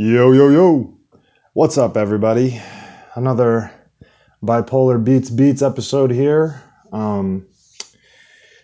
Yo, 0.00 0.30
yo, 0.30 0.48
yo. 0.48 0.94
What's 1.54 1.76
up, 1.76 1.96
everybody? 1.96 2.62
Another 3.16 3.72
Bipolar 4.44 5.02
Beats 5.02 5.28
Beats 5.28 5.60
episode 5.60 6.12
here. 6.12 6.62
Um, 6.92 7.44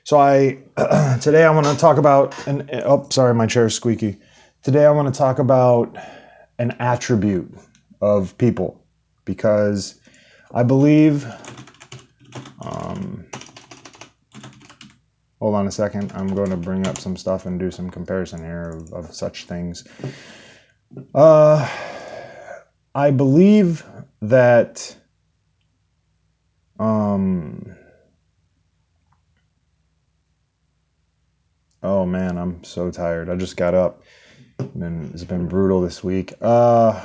so, 0.04 0.16
I 0.16 0.58
today 1.20 1.42
I 1.42 1.50
want 1.50 1.66
to 1.66 1.76
talk 1.76 1.96
about 1.96 2.46
an 2.46 2.70
oh, 2.84 3.08
sorry, 3.10 3.34
my 3.34 3.48
chair's 3.48 3.74
squeaky. 3.74 4.16
Today 4.62 4.86
I 4.86 4.92
want 4.92 5.12
to 5.12 5.18
talk 5.18 5.40
about 5.40 5.98
an 6.60 6.70
attribute 6.78 7.52
of 8.00 8.38
people 8.38 8.80
because 9.24 9.98
I 10.52 10.62
believe. 10.62 11.26
Um, 12.60 13.26
hold 15.40 15.56
on 15.56 15.66
a 15.66 15.72
second. 15.72 16.12
I'm 16.14 16.28
going 16.28 16.50
to 16.50 16.56
bring 16.56 16.86
up 16.86 16.96
some 16.96 17.16
stuff 17.16 17.44
and 17.44 17.58
do 17.58 17.72
some 17.72 17.90
comparison 17.90 18.38
here 18.38 18.70
of, 18.70 18.92
of 18.92 19.12
such 19.12 19.46
things. 19.46 19.82
Uh, 21.14 21.68
I 22.94 23.10
believe 23.10 23.84
that 24.22 24.96
um 26.78 27.76
Oh 31.82 32.06
man, 32.06 32.38
I'm 32.38 32.64
so 32.64 32.90
tired. 32.90 33.28
I 33.28 33.36
just 33.36 33.56
got 33.56 33.74
up. 33.74 34.02
And 34.58 35.12
it's 35.12 35.24
been 35.24 35.48
brutal 35.48 35.80
this 35.80 36.02
week. 36.02 36.32
Uh 36.40 37.00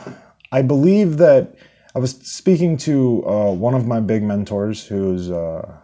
I 0.52 0.62
believe 0.62 1.18
that 1.18 1.56
I 1.96 2.00
was 2.00 2.12
speaking 2.12 2.78
to 2.78 3.24
uh, 3.28 3.52
one 3.52 3.74
of 3.74 3.86
my 3.86 4.00
big 4.00 4.24
mentors 4.24 4.86
who's 4.86 5.30
uh 5.32 5.78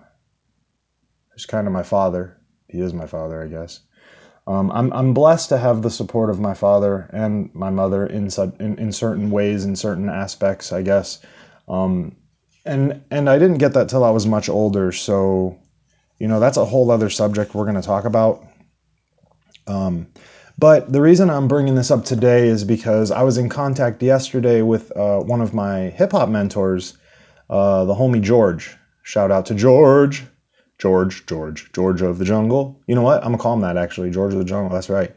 who's 1.30 1.46
kind 1.46 1.68
of 1.68 1.74
my 1.74 1.84
father. 1.84 2.40
He 2.68 2.80
is 2.80 2.94
my 2.94 3.08
father, 3.08 3.44
I 3.44 3.48
guess. 3.48 3.82
Um, 4.48 4.72
I'm, 4.72 4.94
I'm 4.94 5.14
blessed 5.14 5.50
to 5.50 5.58
have 5.58 5.82
the 5.82 5.90
support 5.90 6.30
of 6.30 6.40
my 6.40 6.54
father 6.54 7.10
and 7.12 7.54
my 7.56 7.72
mother 7.72 8.06
in, 8.06 8.30
in, 8.60 8.78
in 8.78 8.92
certain 8.92 9.32
ways, 9.32 9.66
in 9.66 9.76
certain 9.76 10.08
aspects, 10.08 10.72
I 10.72 10.84
guess. 10.84 11.20
Um, 11.68 12.16
and, 12.64 13.02
and 13.10 13.30
I 13.30 13.40
didn't 13.40 13.58
get 13.58 13.74
that 13.74 13.90
till 13.90 14.04
I 14.04 14.12
was 14.12 14.28
much 14.28 14.50
older. 14.50 14.92
So, 14.92 15.58
you 16.20 16.28
know, 16.28 16.40
that's 16.40 16.58
a 16.58 16.66
whole 16.66 16.92
other 16.92 17.10
subject 17.10 17.56
we're 17.56 17.64
going 17.66 17.76
to 17.76 17.82
talk 17.82 18.06
about. 18.06 18.46
Um, 19.68 20.08
but 20.58 20.92
the 20.92 21.02
reason 21.02 21.30
I'm 21.30 21.48
bringing 21.48 21.76
this 21.76 21.92
up 21.92 22.06
today 22.06 22.48
is 22.48 22.64
because 22.64 23.12
I 23.12 23.24
was 23.24 23.38
in 23.38 23.50
contact 23.50 24.02
yesterday 24.02 24.62
with 24.62 24.96
uh, 24.96 25.20
one 25.20 25.42
of 25.42 25.54
my 25.54 25.90
hip 25.90 26.12
hop 26.12 26.30
mentors, 26.30 26.98
uh, 27.50 27.84
the 27.86 27.94
homie 27.94 28.22
George. 28.22 28.78
Shout 29.04 29.32
out 29.32 29.46
to 29.48 29.56
George. 29.56 30.24
George, 30.78 31.26
George, 31.26 31.72
George 31.74 32.02
of 32.02 32.18
the 32.18 32.26
Jungle. 32.26 32.80
You 32.88 32.96
know 32.96 33.02
what? 33.02 33.18
I'm 33.24 33.32
gonna 33.32 33.38
call 33.38 33.54
him 33.54 33.62
that 33.62 33.78
actually, 33.78 34.12
George 34.12 34.34
of 34.34 34.40
the 34.40 34.46
Jungle. 34.46 34.74
That's 34.74 34.90
right. 34.90 35.16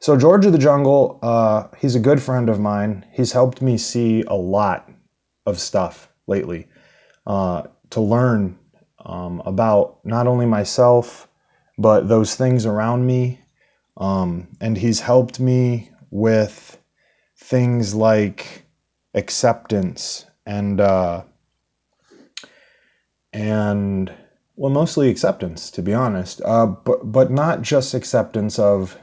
So 0.00 0.16
George 0.16 0.44
of 0.46 0.52
the 0.52 0.58
Jungle, 0.58 1.18
uh, 1.22 1.68
he's 1.78 1.94
a 1.94 2.00
good 2.00 2.22
friend 2.22 2.48
of 2.48 2.60
mine. 2.60 3.06
He's 3.12 3.32
helped 3.32 3.62
me 3.62 3.78
see 3.78 4.22
a 4.26 4.34
lot 4.34 4.90
of 5.46 5.58
stuff 5.58 6.10
lately 6.26 6.68
uh, 7.26 7.62
to 7.90 8.00
learn 8.00 8.58
um, 9.04 9.42
about 9.46 10.04
not 10.04 10.26
only 10.26 10.46
myself 10.46 11.28
but 11.78 12.08
those 12.08 12.34
things 12.34 12.66
around 12.66 13.06
me. 13.06 13.40
Um, 13.96 14.48
and 14.60 14.76
he's 14.76 15.00
helped 15.00 15.40
me 15.40 15.90
with 16.10 16.78
things 17.38 17.94
like 17.94 18.66
acceptance 19.14 20.26
and 20.44 20.80
uh, 20.80 21.22
and 23.32 24.12
well, 24.56 24.72
mostly 24.72 25.10
acceptance, 25.10 25.70
to 25.70 25.82
be 25.82 25.92
honest. 25.94 26.40
Uh, 26.44 26.66
but 26.66 27.12
but 27.12 27.30
not 27.30 27.62
just 27.62 27.94
acceptance 27.94 28.58
of 28.58 28.98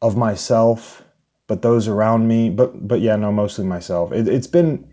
of 0.00 0.16
myself, 0.16 1.02
but 1.48 1.62
those 1.62 1.88
around 1.88 2.28
me. 2.28 2.48
But 2.48 2.86
but 2.86 3.00
yeah, 3.00 3.16
no, 3.16 3.32
mostly 3.32 3.64
myself. 3.64 4.12
It, 4.12 4.26
has 4.28 4.46
been, 4.46 4.88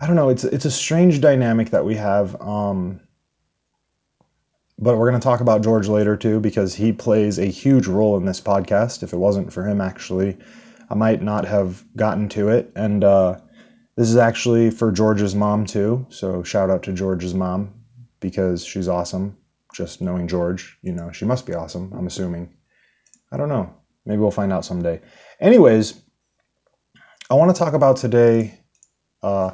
I 0.00 0.06
don't 0.06 0.16
know. 0.16 0.28
It's 0.28 0.44
it's 0.44 0.66
a 0.66 0.70
strange 0.70 1.20
dynamic 1.20 1.70
that 1.70 1.84
we 1.84 1.94
have. 1.94 2.40
Um, 2.42 3.00
but 4.80 4.96
we're 4.96 5.10
going 5.10 5.20
to 5.20 5.24
talk 5.24 5.40
about 5.40 5.64
George 5.64 5.88
later 5.88 6.16
too, 6.16 6.38
because 6.38 6.74
he 6.74 6.92
plays 6.92 7.38
a 7.38 7.46
huge 7.46 7.88
role 7.88 8.16
in 8.16 8.26
this 8.26 8.40
podcast. 8.40 9.02
If 9.02 9.12
it 9.12 9.16
wasn't 9.16 9.52
for 9.52 9.66
him, 9.66 9.80
actually, 9.80 10.36
I 10.88 10.94
might 10.94 11.20
not 11.20 11.46
have 11.46 11.84
gotten 11.96 12.28
to 12.30 12.50
it. 12.50 12.70
And 12.76 13.02
uh, 13.02 13.40
this 13.96 14.08
is 14.08 14.16
actually 14.16 14.70
for 14.70 14.92
George's 14.92 15.34
mom 15.34 15.66
too. 15.66 16.06
So 16.10 16.44
shout 16.44 16.70
out 16.70 16.84
to 16.84 16.92
George's 16.92 17.34
mom 17.34 17.72
because 18.20 18.64
she's 18.64 18.88
awesome. 18.88 19.36
Just 19.74 20.00
knowing 20.00 20.28
George, 20.28 20.78
you 20.82 20.92
know, 20.92 21.12
she 21.12 21.24
must 21.24 21.46
be 21.46 21.54
awesome, 21.54 21.92
I'm 21.96 22.06
assuming. 22.06 22.54
I 23.30 23.36
don't 23.36 23.48
know. 23.48 23.74
Maybe 24.06 24.18
we'll 24.18 24.30
find 24.30 24.52
out 24.52 24.64
someday. 24.64 25.00
Anyways, 25.40 26.00
I 27.30 27.34
want 27.34 27.54
to 27.54 27.58
talk 27.58 27.74
about 27.74 27.98
today 27.98 28.58
uh, 29.22 29.50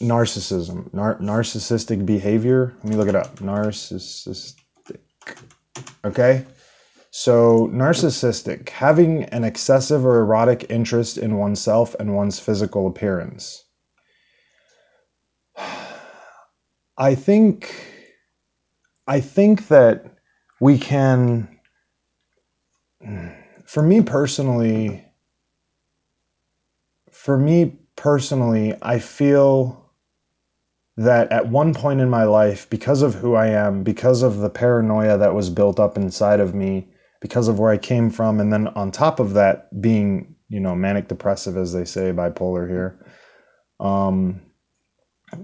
narcissism, 0.00 0.92
nar- 0.92 1.18
narcissistic 1.18 2.04
behavior. 2.04 2.74
Let 2.82 2.84
me 2.84 2.96
look 2.96 3.08
it 3.08 3.14
up. 3.14 3.36
Narcissistic. 3.36 4.56
Okay? 6.04 6.44
So, 7.10 7.68
narcissistic, 7.72 8.68
having 8.68 9.24
an 9.24 9.44
excessive 9.44 10.04
or 10.04 10.18
erotic 10.18 10.66
interest 10.68 11.16
in 11.16 11.38
oneself 11.38 11.94
and 12.00 12.14
one's 12.14 12.40
physical 12.40 12.88
appearance. 12.88 13.63
I 16.96 17.14
think 17.14 17.74
I 19.06 19.20
think 19.20 19.68
that 19.68 20.06
we 20.60 20.78
can 20.78 21.48
for 23.64 23.82
me 23.82 24.02
personally 24.02 25.04
for 27.10 27.38
me 27.38 27.76
personally 27.96 28.74
I 28.82 28.98
feel 28.98 29.90
that 30.96 31.32
at 31.32 31.48
one 31.48 31.74
point 31.74 32.00
in 32.00 32.08
my 32.08 32.24
life 32.24 32.70
because 32.70 33.02
of 33.02 33.14
who 33.14 33.34
I 33.34 33.48
am 33.48 33.82
because 33.82 34.22
of 34.22 34.38
the 34.38 34.50
paranoia 34.50 35.18
that 35.18 35.34
was 35.34 35.50
built 35.50 35.80
up 35.80 35.96
inside 35.96 36.40
of 36.40 36.54
me 36.54 36.88
because 37.20 37.48
of 37.48 37.58
where 37.58 37.70
I 37.72 37.78
came 37.78 38.10
from 38.10 38.40
and 38.40 38.52
then 38.52 38.68
on 38.68 38.92
top 38.92 39.18
of 39.20 39.34
that 39.34 39.80
being 39.82 40.36
you 40.48 40.60
know 40.60 40.76
manic 40.76 41.08
depressive 41.08 41.56
as 41.56 41.72
they 41.72 41.84
say 41.84 42.12
bipolar 42.12 42.68
here 42.68 43.04
um 43.80 44.40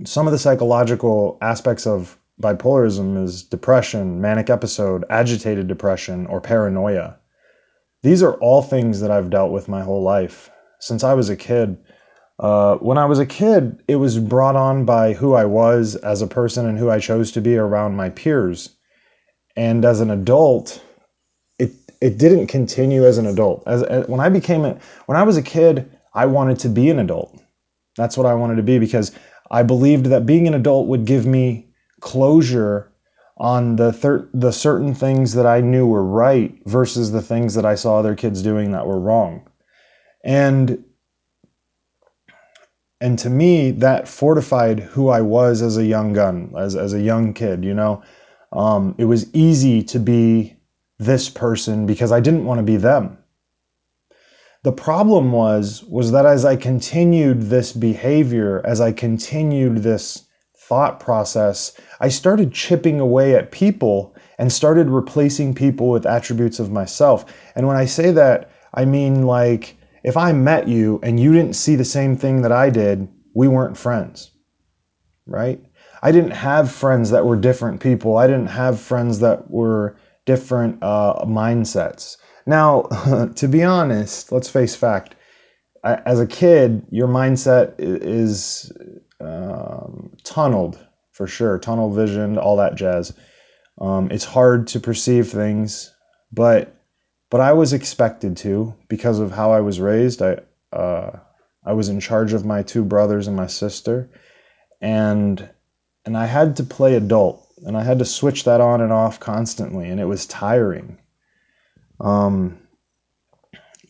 some 0.04 0.26
of 0.26 0.32
the 0.32 0.38
psychological 0.38 1.38
aspects 1.40 1.86
of 1.86 2.18
bipolarism 2.40 3.22
is 3.22 3.42
depression, 3.42 4.20
manic 4.20 4.50
episode, 4.50 5.04
agitated 5.10 5.68
depression, 5.68 6.26
or 6.26 6.40
paranoia. 6.40 7.16
These 8.02 8.22
are 8.22 8.34
all 8.34 8.62
things 8.62 9.00
that 9.00 9.10
I've 9.10 9.30
dealt 9.30 9.52
with 9.52 9.68
my 9.68 9.82
whole 9.82 10.02
life 10.02 10.50
since 10.78 11.04
I 11.04 11.14
was 11.14 11.28
a 11.28 11.36
kid. 11.36 11.76
Uh, 12.38 12.76
when 12.76 12.96
I 12.96 13.04
was 13.04 13.18
a 13.18 13.26
kid, 13.26 13.82
it 13.86 13.96
was 13.96 14.18
brought 14.18 14.56
on 14.56 14.86
by 14.86 15.12
who 15.12 15.34
I 15.34 15.44
was 15.44 15.96
as 15.96 16.22
a 16.22 16.26
person 16.26 16.66
and 16.66 16.78
who 16.78 16.88
I 16.88 16.98
chose 16.98 17.30
to 17.32 17.40
be 17.42 17.56
around 17.56 17.96
my 17.96 18.08
peers. 18.08 18.70
And 19.56 19.84
as 19.84 20.00
an 20.00 20.10
adult, 20.10 20.82
it 21.58 21.72
it 22.00 22.16
didn't 22.16 22.46
continue 22.46 23.04
as 23.04 23.18
an 23.18 23.26
adult. 23.26 23.62
As, 23.66 23.82
as 23.82 24.08
when 24.08 24.20
I 24.20 24.30
became 24.30 24.64
a, 24.64 24.78
when 25.04 25.18
I 25.18 25.22
was 25.22 25.36
a 25.36 25.42
kid, 25.42 25.94
I 26.14 26.24
wanted 26.24 26.58
to 26.60 26.70
be 26.70 26.88
an 26.88 26.98
adult. 26.98 27.38
That's 27.96 28.16
what 28.16 28.26
I 28.26 28.32
wanted 28.32 28.56
to 28.56 28.62
be 28.62 28.78
because 28.78 29.12
I 29.50 29.62
believed 29.62 30.06
that 30.06 30.26
being 30.26 30.46
an 30.46 30.54
adult 30.54 30.86
would 30.88 31.04
give 31.04 31.26
me 31.26 31.68
closure 32.00 32.90
on 33.36 33.76
the 33.76 33.92
thir- 33.92 34.28
the 34.34 34.52
certain 34.52 34.94
things 34.94 35.32
that 35.34 35.46
I 35.46 35.60
knew 35.60 35.86
were 35.86 36.04
right 36.04 36.56
versus 36.66 37.10
the 37.10 37.22
things 37.22 37.54
that 37.54 37.64
I 37.64 37.74
saw 37.74 37.98
other 37.98 38.14
kids 38.14 38.42
doing 38.42 38.72
that 38.72 38.86
were 38.86 39.00
wrong. 39.00 39.48
And 40.24 40.84
and 43.00 43.18
to 43.20 43.30
me 43.30 43.70
that 43.70 44.06
fortified 44.06 44.80
who 44.80 45.08
I 45.08 45.22
was 45.22 45.62
as 45.62 45.78
a 45.78 45.84
young 45.84 46.12
gun, 46.12 46.52
as 46.56 46.76
as 46.76 46.92
a 46.92 47.00
young 47.00 47.32
kid, 47.32 47.64
you 47.64 47.74
know. 47.74 48.02
Um, 48.52 48.94
it 48.98 49.04
was 49.04 49.32
easy 49.34 49.82
to 49.84 49.98
be 49.98 50.56
this 50.98 51.30
person 51.30 51.86
because 51.86 52.12
I 52.12 52.20
didn't 52.20 52.44
want 52.44 52.58
to 52.58 52.64
be 52.64 52.76
them. 52.76 53.16
The 54.62 54.72
problem 54.72 55.32
was 55.32 55.84
was 55.84 56.12
that 56.12 56.26
as 56.26 56.44
I 56.44 56.54
continued 56.54 57.44
this 57.44 57.72
behavior, 57.72 58.60
as 58.66 58.78
I 58.78 58.92
continued 58.92 59.78
this 59.78 60.24
thought 60.54 61.00
process, 61.00 61.72
I 61.98 62.10
started 62.10 62.52
chipping 62.52 63.00
away 63.00 63.34
at 63.34 63.52
people 63.52 64.14
and 64.38 64.52
started 64.52 64.90
replacing 64.90 65.54
people 65.54 65.88
with 65.88 66.04
attributes 66.04 66.58
of 66.60 66.70
myself. 66.70 67.24
And 67.56 67.66
when 67.66 67.78
I 67.78 67.86
say 67.86 68.10
that, 68.10 68.50
I 68.74 68.84
mean 68.84 69.22
like 69.22 69.78
if 70.04 70.18
I 70.18 70.32
met 70.32 70.68
you 70.68 71.00
and 71.02 71.18
you 71.18 71.32
didn't 71.32 71.56
see 71.56 71.74
the 71.74 71.84
same 71.84 72.14
thing 72.14 72.42
that 72.42 72.52
I 72.52 72.68
did, 72.68 73.08
we 73.34 73.48
weren't 73.48 73.78
friends. 73.78 74.30
Right? 75.26 75.64
I 76.02 76.12
didn't 76.12 76.32
have 76.32 76.70
friends 76.70 77.10
that 77.10 77.24
were 77.24 77.36
different 77.36 77.80
people. 77.80 78.18
I 78.18 78.26
didn't 78.26 78.48
have 78.48 78.78
friends 78.78 79.20
that 79.20 79.50
were 79.50 79.96
different 80.26 80.82
uh, 80.82 81.24
mindsets. 81.24 82.18
Now, 82.50 82.82
to 83.36 83.46
be 83.46 83.62
honest, 83.62 84.32
let's 84.32 84.48
face 84.48 84.74
fact. 84.74 85.14
As 85.84 86.18
a 86.18 86.26
kid, 86.26 86.84
your 86.90 87.06
mindset 87.06 87.74
is 87.78 88.72
um, 89.20 90.16
tunneled 90.24 90.76
for 91.12 91.28
sure, 91.28 91.60
tunnel 91.60 91.92
visioned, 91.92 92.38
all 92.38 92.56
that 92.56 92.74
jazz. 92.74 93.14
Um, 93.80 94.10
it's 94.10 94.24
hard 94.24 94.66
to 94.68 94.80
perceive 94.80 95.28
things, 95.28 95.94
but 96.32 96.74
but 97.30 97.40
I 97.40 97.52
was 97.52 97.72
expected 97.72 98.36
to 98.38 98.74
because 98.88 99.20
of 99.20 99.30
how 99.30 99.52
I 99.52 99.60
was 99.60 99.78
raised. 99.78 100.20
I 100.20 100.38
uh, 100.72 101.20
I 101.64 101.72
was 101.72 101.88
in 101.88 102.00
charge 102.00 102.32
of 102.32 102.44
my 102.44 102.64
two 102.64 102.84
brothers 102.84 103.28
and 103.28 103.36
my 103.36 103.46
sister, 103.46 104.10
and 104.80 105.48
and 106.04 106.16
I 106.16 106.26
had 106.26 106.56
to 106.56 106.64
play 106.64 106.96
adult, 106.96 107.46
and 107.64 107.76
I 107.76 107.84
had 107.84 108.00
to 108.00 108.04
switch 108.04 108.42
that 108.42 108.60
on 108.60 108.80
and 108.80 108.92
off 108.92 109.20
constantly, 109.20 109.88
and 109.88 110.00
it 110.00 110.06
was 110.06 110.26
tiring. 110.26 110.98
Um, 112.00 112.58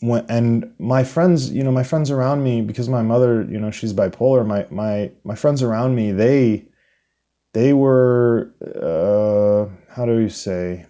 when, 0.00 0.24
and 0.28 0.74
my 0.78 1.04
friends, 1.04 1.50
you 1.50 1.62
know, 1.62 1.72
my 1.72 1.82
friends 1.82 2.10
around 2.10 2.42
me, 2.42 2.62
because 2.62 2.88
my 2.88 3.02
mother, 3.02 3.42
you 3.42 3.60
know, 3.60 3.70
she's 3.70 3.92
bipolar. 3.92 4.46
My 4.46 4.66
my 4.70 5.10
my 5.24 5.34
friends 5.34 5.62
around 5.62 5.94
me, 5.94 6.12
they 6.12 6.66
they 7.52 7.72
were 7.72 8.52
uh, 8.62 9.72
how 9.92 10.06
do 10.06 10.18
you 10.18 10.28
say? 10.28 10.86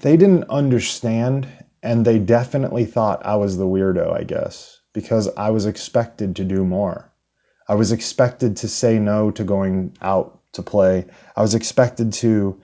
They 0.00 0.16
didn't 0.16 0.44
understand, 0.50 1.48
and 1.82 2.04
they 2.04 2.18
definitely 2.18 2.84
thought 2.84 3.24
I 3.26 3.36
was 3.36 3.56
the 3.56 3.66
weirdo. 3.66 4.12
I 4.12 4.22
guess 4.24 4.80
because 4.92 5.28
I 5.36 5.50
was 5.50 5.66
expected 5.66 6.36
to 6.36 6.44
do 6.44 6.64
more. 6.64 7.12
I 7.68 7.74
was 7.74 7.92
expected 7.92 8.56
to 8.58 8.68
say 8.68 8.98
no 8.98 9.30
to 9.32 9.42
going 9.42 9.96
out 10.00 10.40
to 10.52 10.62
play. 10.62 11.06
I 11.36 11.42
was 11.42 11.54
expected 11.54 12.12
to 12.14 12.60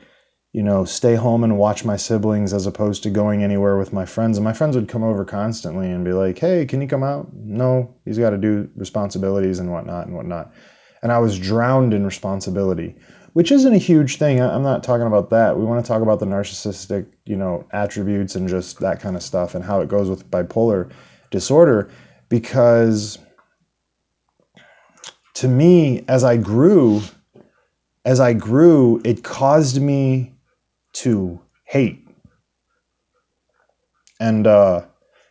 you 0.52 0.62
know, 0.62 0.84
stay 0.84 1.14
home 1.14 1.44
and 1.44 1.58
watch 1.58 1.84
my 1.84 1.96
siblings 1.96 2.52
as 2.52 2.66
opposed 2.66 3.02
to 3.04 3.10
going 3.10 3.44
anywhere 3.44 3.76
with 3.76 3.92
my 3.92 4.04
friends. 4.04 4.36
And 4.36 4.44
my 4.44 4.52
friends 4.52 4.74
would 4.74 4.88
come 4.88 5.04
over 5.04 5.24
constantly 5.24 5.90
and 5.90 6.04
be 6.04 6.12
like, 6.12 6.38
hey, 6.38 6.66
can 6.66 6.82
you 6.82 6.88
come 6.88 7.04
out? 7.04 7.32
No, 7.34 7.94
he's 8.04 8.18
got 8.18 8.30
to 8.30 8.38
do 8.38 8.68
responsibilities 8.74 9.60
and 9.60 9.70
whatnot 9.70 10.06
and 10.06 10.16
whatnot. 10.16 10.52
And 11.02 11.12
I 11.12 11.18
was 11.18 11.38
drowned 11.38 11.94
in 11.94 12.04
responsibility, 12.04 12.96
which 13.34 13.52
isn't 13.52 13.72
a 13.72 13.78
huge 13.78 14.16
thing. 14.16 14.40
I'm 14.40 14.64
not 14.64 14.82
talking 14.82 15.06
about 15.06 15.30
that. 15.30 15.56
We 15.56 15.64
want 15.64 15.84
to 15.84 15.88
talk 15.88 16.02
about 16.02 16.18
the 16.18 16.26
narcissistic, 16.26 17.06
you 17.24 17.36
know, 17.36 17.64
attributes 17.70 18.34
and 18.34 18.48
just 18.48 18.80
that 18.80 19.00
kind 19.00 19.14
of 19.14 19.22
stuff 19.22 19.54
and 19.54 19.64
how 19.64 19.80
it 19.80 19.88
goes 19.88 20.10
with 20.10 20.28
bipolar 20.30 20.90
disorder 21.30 21.90
because 22.28 23.18
to 25.34 25.48
me, 25.48 26.04
as 26.08 26.24
I 26.24 26.36
grew, 26.36 27.02
as 28.04 28.18
I 28.20 28.32
grew, 28.32 29.00
it 29.04 29.22
caused 29.22 29.80
me 29.80 30.34
to 30.94 31.40
hate. 31.64 32.06
And 34.18 34.46
uh, 34.46 34.82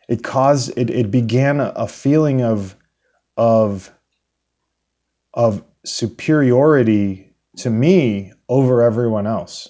it 0.08 0.24
caused 0.24 0.76
it, 0.76 0.90
it 0.90 1.10
began 1.10 1.60
a 1.60 1.86
feeling 1.86 2.42
of 2.42 2.74
of 3.36 3.92
of 5.34 5.62
superiority 5.84 7.32
to 7.56 7.70
me 7.70 8.32
over 8.48 8.82
everyone 8.82 9.26
else. 9.26 9.68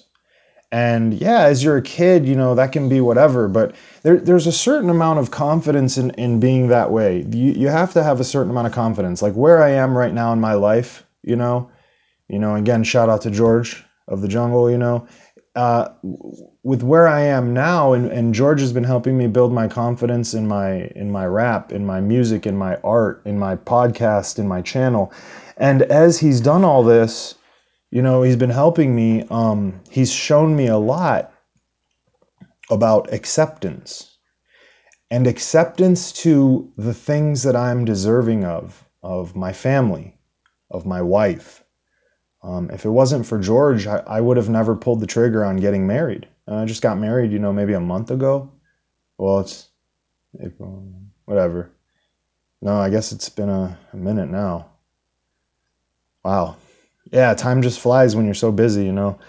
And 0.71 1.13
yeah, 1.13 1.41
as 1.41 1.63
you're 1.63 1.77
a 1.77 1.81
kid, 1.81 2.25
you 2.25 2.35
know, 2.35 2.55
that 2.55 2.71
can 2.71 2.87
be 2.87 3.01
whatever, 3.01 3.49
but 3.49 3.75
there, 4.03 4.17
there's 4.17 4.47
a 4.47 4.53
certain 4.53 4.89
amount 4.89 5.19
of 5.19 5.29
confidence 5.29 5.97
in, 5.97 6.11
in 6.11 6.39
being 6.39 6.69
that 6.69 6.91
way. 6.91 7.25
You, 7.29 7.51
you 7.51 7.67
have 7.67 7.91
to 7.93 8.03
have 8.03 8.21
a 8.21 8.23
certain 8.23 8.49
amount 8.49 8.67
of 8.67 8.73
confidence. 8.73 9.21
Like 9.21 9.33
where 9.33 9.61
I 9.61 9.71
am 9.71 9.97
right 9.97 10.13
now 10.13 10.31
in 10.31 10.39
my 10.39 10.53
life, 10.53 11.05
you 11.23 11.35
know, 11.35 11.69
you 12.29 12.39
know, 12.39 12.55
again, 12.55 12.85
shout 12.85 13.09
out 13.09 13.21
to 13.23 13.31
George 13.31 13.83
of 14.07 14.21
the 14.21 14.29
jungle, 14.29 14.71
you 14.71 14.77
know, 14.77 15.05
uh, 15.55 15.89
with 16.63 16.83
where 16.83 17.07
I 17.07 17.21
am 17.21 17.53
now, 17.53 17.93
and, 17.93 18.11
and 18.11 18.33
George 18.33 18.61
has 18.61 18.71
been 18.71 18.83
helping 18.83 19.17
me 19.17 19.27
build 19.27 19.51
my 19.51 19.67
confidence 19.67 20.33
in 20.33 20.47
my 20.47 20.91
in 20.95 21.11
my 21.11 21.25
rap, 21.25 21.71
in 21.71 21.85
my 21.85 21.99
music, 21.99 22.47
in 22.47 22.55
my 22.55 22.77
art, 22.77 23.21
in 23.25 23.37
my 23.37 23.55
podcast, 23.55 24.39
in 24.39 24.47
my 24.47 24.61
channel. 24.61 25.11
And 25.57 25.81
as 25.83 26.19
he's 26.19 26.39
done 26.39 26.63
all 26.63 26.83
this, 26.83 27.35
you 27.91 28.01
know, 28.01 28.21
he's 28.23 28.37
been 28.37 28.49
helping 28.49 28.95
me. 28.95 29.25
Um, 29.29 29.81
he's 29.89 30.11
shown 30.11 30.55
me 30.55 30.67
a 30.67 30.77
lot 30.77 31.33
about 32.69 33.13
acceptance 33.13 34.17
and 35.11 35.27
acceptance 35.27 36.13
to 36.13 36.71
the 36.77 36.93
things 36.93 37.43
that 37.43 37.55
I'm 37.55 37.83
deserving 37.83 38.45
of, 38.45 38.87
of 39.03 39.35
my 39.35 39.51
family, 39.51 40.17
of 40.69 40.85
my 40.85 41.01
wife, 41.01 41.63
um, 42.43 42.69
if 42.71 42.85
it 42.85 42.89
wasn't 42.89 43.25
for 43.25 43.39
George, 43.39 43.85
I, 43.85 43.97
I, 44.07 44.21
would 44.21 44.37
have 44.37 44.49
never 44.49 44.75
pulled 44.75 44.99
the 44.99 45.07
trigger 45.07 45.45
on 45.45 45.57
getting 45.57 45.85
married. 45.85 46.27
Uh, 46.47 46.55
I 46.55 46.65
just 46.65 46.81
got 46.81 46.97
married, 46.97 47.31
you 47.31 47.39
know, 47.39 47.53
maybe 47.53 47.73
a 47.73 47.79
month 47.79 48.09
ago. 48.09 48.51
Well, 49.17 49.39
it's 49.41 49.69
April, 50.43 50.91
whatever. 51.25 51.71
No, 52.61 52.79
I 52.79 52.89
guess 52.89 53.11
it's 53.11 53.29
been 53.29 53.49
a, 53.49 53.77
a 53.93 53.97
minute 53.97 54.29
now. 54.29 54.71
Wow. 56.23 56.57
Yeah, 57.11 57.33
time 57.35 57.61
just 57.61 57.79
flies 57.79 58.15
when 58.15 58.25
you're 58.25 58.33
so 58.33 58.51
busy, 58.51 58.85
you 58.85 58.91
know. 58.91 59.19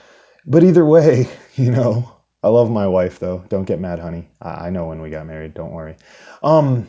But 0.46 0.64
either 0.64 0.84
way, 0.84 1.28
you 1.54 1.70
know, 1.70 2.10
I 2.42 2.48
love 2.48 2.70
my 2.70 2.86
wife 2.86 3.18
though. 3.18 3.44
Don't 3.48 3.64
get 3.64 3.80
mad, 3.80 3.98
honey. 3.98 4.28
I, 4.40 4.66
I 4.66 4.70
know 4.70 4.86
when 4.86 5.02
we 5.02 5.10
got 5.10 5.26
married. 5.26 5.52
Don't 5.52 5.72
worry. 5.72 5.96
Um, 6.42 6.88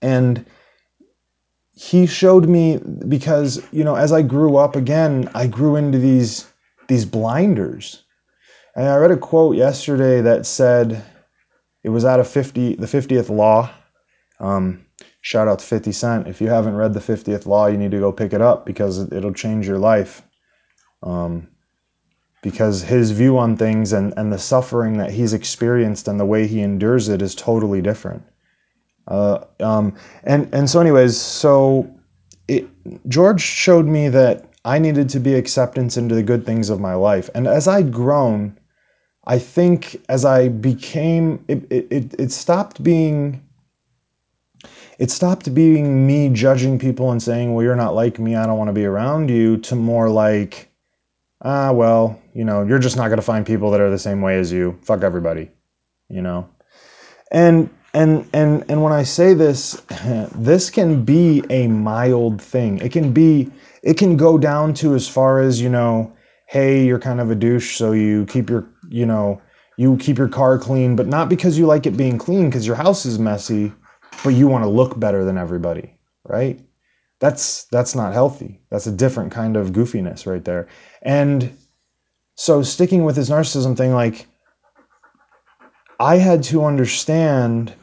and 0.00 0.44
he 1.74 2.06
showed 2.06 2.48
me 2.48 2.78
because 3.08 3.62
you 3.72 3.84
know 3.84 3.94
as 3.94 4.12
I 4.12 4.22
grew 4.22 4.56
up 4.56 4.76
again, 4.76 5.28
I 5.34 5.46
grew 5.46 5.76
into 5.76 5.98
these 5.98 6.46
these 6.88 7.04
blinders. 7.04 8.02
And 8.74 8.88
I 8.88 8.96
read 8.96 9.10
a 9.10 9.16
quote 9.16 9.56
yesterday 9.56 10.22
that 10.22 10.46
said 10.46 11.04
it 11.82 11.90
was 11.90 12.04
out 12.04 12.20
of 12.20 12.28
50 12.28 12.76
the 12.76 12.86
50th 12.86 13.28
law. 13.28 13.70
Um, 14.40 14.86
shout 15.20 15.48
out 15.48 15.58
to 15.60 15.64
50 15.64 15.92
Cent. 15.92 16.28
If 16.28 16.40
you 16.40 16.48
haven't 16.48 16.76
read 16.76 16.94
the 16.94 17.00
50th 17.00 17.46
law, 17.46 17.66
you 17.66 17.76
need 17.76 17.90
to 17.90 17.98
go 17.98 18.12
pick 18.12 18.32
it 18.32 18.40
up 18.40 18.64
because 18.66 19.12
it'll 19.12 19.32
change 19.32 19.66
your 19.66 19.78
life. 19.78 20.22
Um, 21.02 21.48
because 22.42 22.82
his 22.82 23.12
view 23.12 23.38
on 23.38 23.56
things 23.56 23.92
and, 23.92 24.12
and 24.16 24.32
the 24.32 24.38
suffering 24.38 24.98
that 24.98 25.12
he's 25.12 25.32
experienced 25.32 26.08
and 26.08 26.18
the 26.18 26.26
way 26.26 26.46
he 26.46 26.60
endures 26.60 27.08
it 27.08 27.22
is 27.22 27.34
totally 27.34 27.80
different. 27.80 28.24
Uh, 29.08 29.44
um, 29.60 29.94
and 30.24 30.52
and 30.54 30.68
so, 30.68 30.80
anyways, 30.80 31.16
so 31.16 31.92
it, 32.48 32.68
George 33.08 33.40
showed 33.40 33.86
me 33.86 34.08
that 34.08 34.46
I 34.64 34.78
needed 34.78 35.08
to 35.10 35.20
be 35.20 35.34
acceptance 35.34 35.96
into 35.96 36.14
the 36.14 36.22
good 36.22 36.46
things 36.46 36.70
of 36.70 36.80
my 36.80 36.94
life, 36.94 37.28
and 37.34 37.46
as 37.46 37.66
I'd 37.66 37.92
grown, 37.92 38.58
I 39.26 39.38
think 39.38 39.96
as 40.08 40.24
I 40.24 40.48
became, 40.48 41.44
it 41.48 41.66
it, 41.70 42.14
it 42.18 42.32
stopped 42.32 42.82
being. 42.82 43.42
It 44.98 45.10
stopped 45.10 45.52
being 45.52 46.06
me 46.06 46.28
judging 46.28 46.78
people 46.78 47.10
and 47.10 47.20
saying, 47.20 47.54
"Well, 47.54 47.64
you're 47.64 47.74
not 47.74 47.94
like 47.94 48.20
me. 48.20 48.36
I 48.36 48.46
don't 48.46 48.58
want 48.58 48.68
to 48.68 48.74
be 48.74 48.84
around 48.84 49.30
you." 49.30 49.56
To 49.56 49.74
more 49.74 50.08
like, 50.08 50.70
ah, 51.42 51.72
well, 51.72 52.20
you 52.34 52.44
know, 52.44 52.64
you're 52.64 52.78
just 52.78 52.96
not 52.96 53.08
going 53.08 53.18
to 53.18 53.22
find 53.22 53.44
people 53.44 53.70
that 53.72 53.80
are 53.80 53.90
the 53.90 53.98
same 53.98 54.22
way 54.22 54.38
as 54.38 54.52
you. 54.52 54.78
Fuck 54.82 55.02
everybody, 55.02 55.50
you 56.08 56.22
know. 56.22 56.48
And 57.32 57.68
and 57.94 58.28
and 58.32 58.64
and 58.68 58.82
when 58.82 58.92
I 58.92 59.02
say 59.02 59.34
this, 59.34 59.82
this 60.34 60.70
can 60.70 61.04
be 61.04 61.42
a 61.50 61.66
mild 61.68 62.40
thing. 62.40 62.78
It 62.78 62.92
can 62.92 63.12
be 63.12 63.50
it 63.82 63.98
can 63.98 64.16
go 64.16 64.38
down 64.38 64.74
to 64.74 64.94
as 64.94 65.08
far 65.08 65.40
as, 65.40 65.60
you 65.60 65.68
know, 65.68 66.12
hey, 66.46 66.84
you're 66.84 66.98
kind 66.98 67.20
of 67.20 67.30
a 67.30 67.34
douche, 67.34 67.76
so 67.76 67.92
you 67.92 68.26
keep 68.26 68.48
your, 68.48 68.66
you 68.88 69.04
know, 69.04 69.40
you 69.76 69.96
keep 69.96 70.18
your 70.18 70.28
car 70.28 70.58
clean, 70.58 70.94
but 70.94 71.06
not 71.06 71.28
because 71.28 71.58
you 71.58 71.66
like 71.66 71.86
it 71.86 71.96
being 71.96 72.18
clean 72.18 72.48
because 72.48 72.66
your 72.66 72.76
house 72.76 73.04
is 73.04 73.18
messy, 73.18 73.72
but 74.22 74.30
you 74.30 74.46
want 74.46 74.62
to 74.64 74.70
look 74.70 74.98
better 75.00 75.24
than 75.24 75.36
everybody, 75.36 75.96
right? 76.24 76.60
That's 77.18 77.64
that's 77.64 77.94
not 77.94 78.12
healthy. 78.12 78.60
That's 78.70 78.86
a 78.86 78.92
different 78.92 79.32
kind 79.32 79.56
of 79.56 79.72
goofiness 79.72 80.26
right 80.26 80.44
there. 80.44 80.68
And 81.02 81.56
so 82.36 82.62
sticking 82.62 83.04
with 83.04 83.16
this 83.16 83.30
narcissism 83.30 83.76
thing 83.76 83.92
like 83.92 84.26
I 86.00 86.16
had 86.16 86.42
to 86.44 86.64
understand 86.64 87.74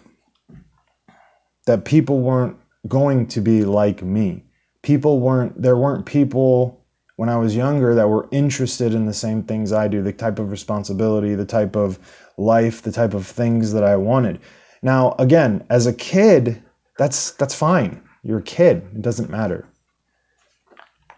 that 1.69 1.85
people 1.85 2.21
weren't 2.21 2.57
going 2.87 3.27
to 3.27 3.41
be 3.41 3.63
like 3.63 4.01
me. 4.01 4.43
People 4.81 5.19
weren't, 5.19 5.61
there 5.61 5.77
weren't 5.77 6.03
people 6.03 6.83
when 7.17 7.29
I 7.29 7.37
was 7.37 7.55
younger 7.55 7.93
that 7.93 8.09
were 8.09 8.27
interested 8.31 8.95
in 8.95 9.05
the 9.05 9.13
same 9.13 9.43
things 9.43 9.71
I 9.71 9.87
do, 9.87 10.01
the 10.01 10.11
type 10.11 10.39
of 10.39 10.49
responsibility, 10.49 11.35
the 11.35 11.45
type 11.45 11.75
of 11.75 11.99
life, 12.39 12.81
the 12.81 12.91
type 12.91 13.13
of 13.13 13.27
things 13.27 13.71
that 13.71 13.83
I 13.83 13.95
wanted. 13.97 14.39
Now, 14.81 15.13
again, 15.19 15.63
as 15.69 15.85
a 15.85 15.93
kid, 15.93 16.59
that's 16.97 17.33
that's 17.33 17.53
fine. 17.53 18.01
You're 18.23 18.39
a 18.39 18.41
kid, 18.57 18.77
it 18.95 19.03
doesn't 19.03 19.29
matter. 19.29 19.67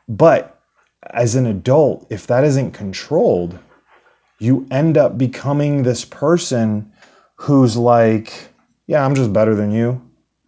But 0.09 0.59
as 1.11 1.35
an 1.35 1.45
adult, 1.45 2.07
if 2.09 2.27
that 2.27 2.43
isn't 2.43 2.73
controlled, 2.73 3.57
you 4.39 4.67
end 4.69 4.97
up 4.97 5.17
becoming 5.17 5.83
this 5.83 6.03
person 6.03 6.91
who's 7.35 7.77
like, 7.77 8.33
yeah, 8.87 9.05
I'm 9.05 9.15
just 9.15 9.31
better 9.31 9.55
than 9.55 9.71
you. 9.71 10.01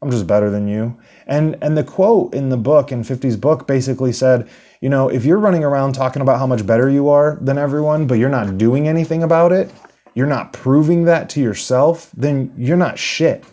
I'm 0.03 0.11
just 0.11 0.27
better 0.27 0.49
than 0.49 0.67
you. 0.67 0.95
And 1.27 1.57
and 1.61 1.77
the 1.77 1.83
quote 1.83 2.33
in 2.33 2.49
the 2.49 2.57
book 2.57 2.91
in 2.91 3.03
50's 3.03 3.37
book 3.37 3.67
basically 3.67 4.11
said, 4.11 4.49
you 4.81 4.89
know, 4.89 5.07
if 5.07 5.23
you're 5.23 5.39
running 5.39 5.63
around 5.63 5.93
talking 5.93 6.21
about 6.21 6.39
how 6.39 6.45
much 6.45 6.65
better 6.65 6.89
you 6.89 7.09
are 7.09 7.37
than 7.41 7.57
everyone, 7.57 8.05
but 8.05 8.15
you're 8.15 8.29
not 8.29 8.57
doing 8.57 8.87
anything 8.87 9.23
about 9.23 9.53
it, 9.53 9.71
you're 10.13 10.27
not 10.27 10.53
proving 10.53 11.05
that 11.05 11.29
to 11.29 11.39
yourself, 11.39 12.11
then 12.15 12.53
you're 12.57 12.77
not 12.77 12.99
shit. 12.99 13.45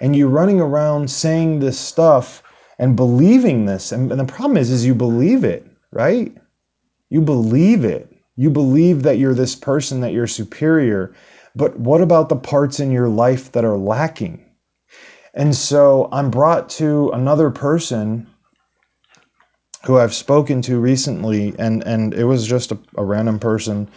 And 0.00 0.14
you're 0.14 0.28
running 0.28 0.60
around 0.60 1.10
saying 1.10 1.60
this 1.60 1.78
stuff 1.78 2.42
and 2.78 2.96
believing 2.96 3.66
this. 3.66 3.92
And, 3.92 4.10
and 4.10 4.20
the 4.20 4.24
problem 4.24 4.56
is, 4.56 4.70
is 4.70 4.84
you 4.84 4.94
believe 4.94 5.44
it, 5.44 5.66
right? 5.92 6.36
You 7.08 7.20
believe 7.20 7.84
it. 7.84 8.12
You 8.36 8.50
believe 8.50 9.02
that 9.02 9.18
you're 9.18 9.34
this 9.34 9.54
person, 9.54 10.00
that 10.00 10.12
you're 10.12 10.26
superior. 10.26 11.14
But 11.56 11.78
what 11.78 12.00
about 12.00 12.28
the 12.28 12.36
parts 12.36 12.78
in 12.78 12.90
your 12.90 13.08
life 13.08 13.52
that 13.52 13.64
are 13.64 13.78
lacking? 13.78 14.44
And 15.34 15.54
so 15.54 16.08
I'm 16.12 16.30
brought 16.30 16.68
to 16.70 17.10
another 17.10 17.50
person 17.50 18.26
who 19.84 19.98
I've 19.98 20.14
spoken 20.14 20.62
to 20.62 20.80
recently, 20.80 21.54
and, 21.58 21.84
and 21.84 22.12
it 22.14 22.24
was 22.24 22.46
just 22.46 22.72
a, 22.72 22.78
a 22.96 23.04
random 23.04 23.38
person, 23.38 23.88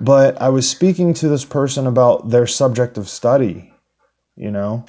but 0.00 0.40
I 0.40 0.48
was 0.48 0.68
speaking 0.68 1.14
to 1.14 1.28
this 1.28 1.44
person 1.44 1.86
about 1.86 2.30
their 2.30 2.46
subject 2.46 2.98
of 2.98 3.08
study, 3.08 3.72
you 4.36 4.50
know? 4.50 4.84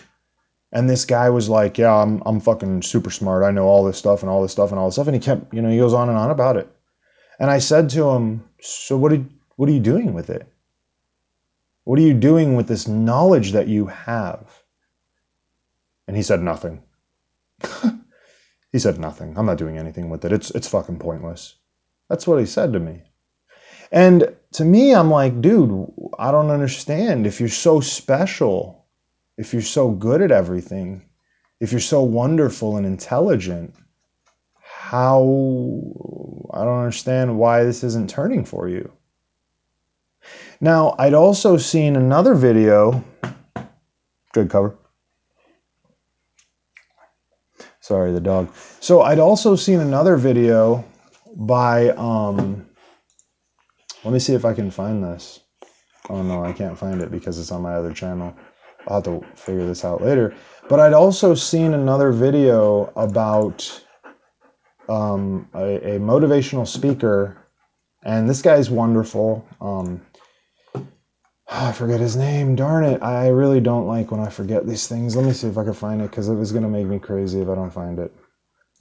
And 0.72 0.90
this 0.90 1.06
guy 1.06 1.30
was 1.30 1.48
like, 1.48 1.78
Yeah, 1.78 1.94
I'm, 1.94 2.22
I'm 2.26 2.40
fucking 2.40 2.82
super 2.82 3.12
smart. 3.12 3.44
I 3.44 3.52
know 3.52 3.66
all 3.66 3.86
this 3.86 3.98
stuff 3.98 4.22
and 4.22 4.30
all 4.30 4.42
this 4.42 4.52
stuff 4.52 4.72
and 4.72 4.80
all 4.80 4.88
this 4.88 4.96
stuff. 4.96 5.08
And 5.08 5.16
he 5.16 5.22
kept, 5.22 5.54
you 5.54 5.62
know, 5.62 5.70
he 5.70 5.78
goes 5.78 5.94
on 5.94 6.10
and 6.10 6.18
on 6.18 6.32
about 6.32 6.58
it. 6.58 6.68
And 7.40 7.50
I 7.50 7.60
said 7.60 7.90
to 7.92 8.10
him, 8.10 8.44
So 8.60 8.98
what, 8.98 9.10
did, 9.10 9.30
what 9.56 9.70
are 9.70 9.72
you 9.72 9.80
doing 9.80 10.14
with 10.14 10.30
it? 10.30 10.52
What 11.86 12.00
are 12.00 12.02
you 12.04 12.14
doing 12.14 12.56
with 12.56 12.68
this 12.68 12.88
knowledge 12.88 13.52
that 13.52 13.68
you 13.68 13.86
have? 13.86 14.65
And 16.08 16.16
he 16.16 16.24
said, 16.24 16.42
Nothing. 16.42 16.84
he 18.72 18.80
said, 18.80 19.00
Nothing. 19.00 19.38
I'm 19.38 19.46
not 19.46 19.58
doing 19.58 19.78
anything 19.78 20.10
with 20.10 20.26
it. 20.26 20.32
It's, 20.32 20.52
it's 20.52 20.68
fucking 20.68 21.00
pointless. 21.00 21.56
That's 22.10 22.28
what 22.28 22.40
he 22.40 22.46
said 22.46 22.74
to 22.74 22.80
me. 22.80 23.04
And 23.92 24.36
to 24.54 24.66
me, 24.66 24.94
I'm 24.94 25.12
like, 25.12 25.42
dude, 25.42 25.92
I 26.20 26.32
don't 26.32 26.50
understand. 26.50 27.28
If 27.28 27.40
you're 27.40 27.50
so 27.50 27.80
special, 27.80 28.86
if 29.38 29.54
you're 29.54 29.62
so 29.62 29.92
good 29.92 30.22
at 30.22 30.32
everything, 30.32 31.04
if 31.60 31.72
you're 31.72 31.82
so 31.82 32.04
wonderful 32.04 32.78
and 32.78 32.86
intelligent, 32.86 33.74
how 34.62 35.22
I 36.54 36.64
don't 36.64 36.80
understand 36.80 37.38
why 37.38 37.64
this 37.64 37.84
isn't 37.84 38.10
turning 38.10 38.46
for 38.46 38.70
you. 38.70 38.92
Now, 40.62 40.96
I'd 40.98 41.14
also 41.14 41.58
seen 41.58 41.96
another 41.96 42.34
video, 42.34 43.04
good 44.34 44.50
cover. 44.50 44.78
Sorry, 47.86 48.12
the 48.12 48.20
dog. 48.20 48.52
So 48.80 49.04
I'd 49.04 49.20
also 49.20 49.56
seen 49.56 49.80
another 49.80 50.18
video 50.18 50.84
by, 51.36 51.90
um, 51.90 52.66
let 54.04 54.12
me 54.12 54.18
see 54.18 54.34
if 54.34 54.44
I 54.44 54.56
can 54.56 54.72
find 54.72 55.04
this. 55.04 55.42
Oh 56.10 56.24
no, 56.24 56.44
I 56.44 56.52
can't 56.52 56.76
find 56.76 57.00
it 57.00 57.12
because 57.12 57.38
it's 57.38 57.52
on 57.52 57.62
my 57.62 57.76
other 57.76 57.94
channel. 57.94 58.36
I'll 58.88 58.96
have 58.96 59.04
to 59.04 59.24
figure 59.36 59.68
this 59.68 59.86
out 59.86 60.02
later. 60.02 60.34
But 60.68 60.80
I'd 60.80 60.94
also 60.94 61.36
seen 61.36 61.76
another 61.76 62.12
video 62.12 62.92
about 62.96 63.84
um, 64.90 65.48
a, 65.54 65.98
a, 65.98 66.00
motivational 66.00 66.68
speaker, 66.68 67.38
and 68.04 68.28
this 68.28 68.42
guy's 68.42 68.72
wonderful. 68.72 69.48
Um, 69.62 70.02
Ah, 71.48 71.70
I 71.70 71.72
forget 71.74 72.00
his 72.00 72.16
name. 72.16 72.56
Darn 72.56 72.84
it. 72.84 73.02
I 73.04 73.28
really 73.28 73.62
don't 73.62 73.88
like 73.88 74.12
when 74.12 74.20
I 74.20 74.30
forget 74.30 74.66
these 74.66 74.88
things. 74.88 75.16
Let 75.16 75.26
me 75.26 75.34
see 75.34 75.48
if 75.48 75.58
I 75.58 75.64
can 75.64 75.74
find 75.74 76.02
it 76.02 76.10
because 76.10 76.28
it 76.28 76.36
was 76.36 76.52
going 76.52 76.64
to 76.64 76.70
make 76.70 76.88
me 76.88 77.00
crazy 77.00 77.40
if 77.42 77.50
I 77.50 77.56
don't 77.56 77.72
find 77.72 78.00
it. 78.00 78.12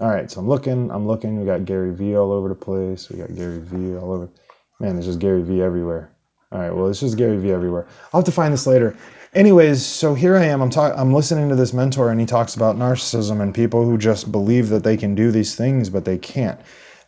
All 0.01 0.09
right, 0.09 0.31
so 0.31 0.41
I'm 0.41 0.49
looking. 0.49 0.91
I'm 0.91 1.07
looking. 1.07 1.39
We 1.39 1.47
got 1.47 1.67
Gary 1.67 1.95
Vee 1.95 2.17
all 2.17 2.33
over 2.33 2.49
the 2.49 2.55
place. 2.55 3.11
We 3.11 3.19
got 3.19 3.35
Gary 3.35 3.61
Vee 3.61 3.97
all 3.97 4.13
over. 4.13 4.29
Man, 4.81 4.95
there's 4.95 5.07
just 5.07 5.21
Gary 5.21 5.43
Vee 5.43 5.63
everywhere. 5.63 6.11
All 6.53 6.59
right, 6.59 6.75
well, 6.75 6.89
it's 6.89 7.01
just 7.01 7.19
Gary 7.19 7.37
Vee 7.37 7.53
everywhere. 7.53 7.87
I'll 8.13 8.21
have 8.21 8.25
to 8.27 8.33
find 8.33 8.53
this 8.53 8.67
later. 8.67 8.97
Anyways, 9.35 9.85
so 9.85 10.15
here 10.15 10.37
I 10.37 10.45
am. 10.47 10.61
I'm 10.61 10.71
talking. 10.71 10.99
I'm 10.99 11.13
listening 11.13 11.49
to 11.51 11.57
this 11.57 11.73
mentor, 11.73 12.11
and 12.11 12.19
he 12.21 12.27
talks 12.27 12.57
about 12.57 12.77
narcissism 12.77 13.41
and 13.41 13.55
people 13.55 13.85
who 13.85 13.99
just 13.99 14.33
believe 14.33 14.69
that 14.71 14.83
they 14.83 14.97
can 14.97 15.15
do 15.15 15.31
these 15.31 15.55
things, 15.55 15.91
but 15.91 16.05
they 16.05 16.19
can't. 16.19 16.59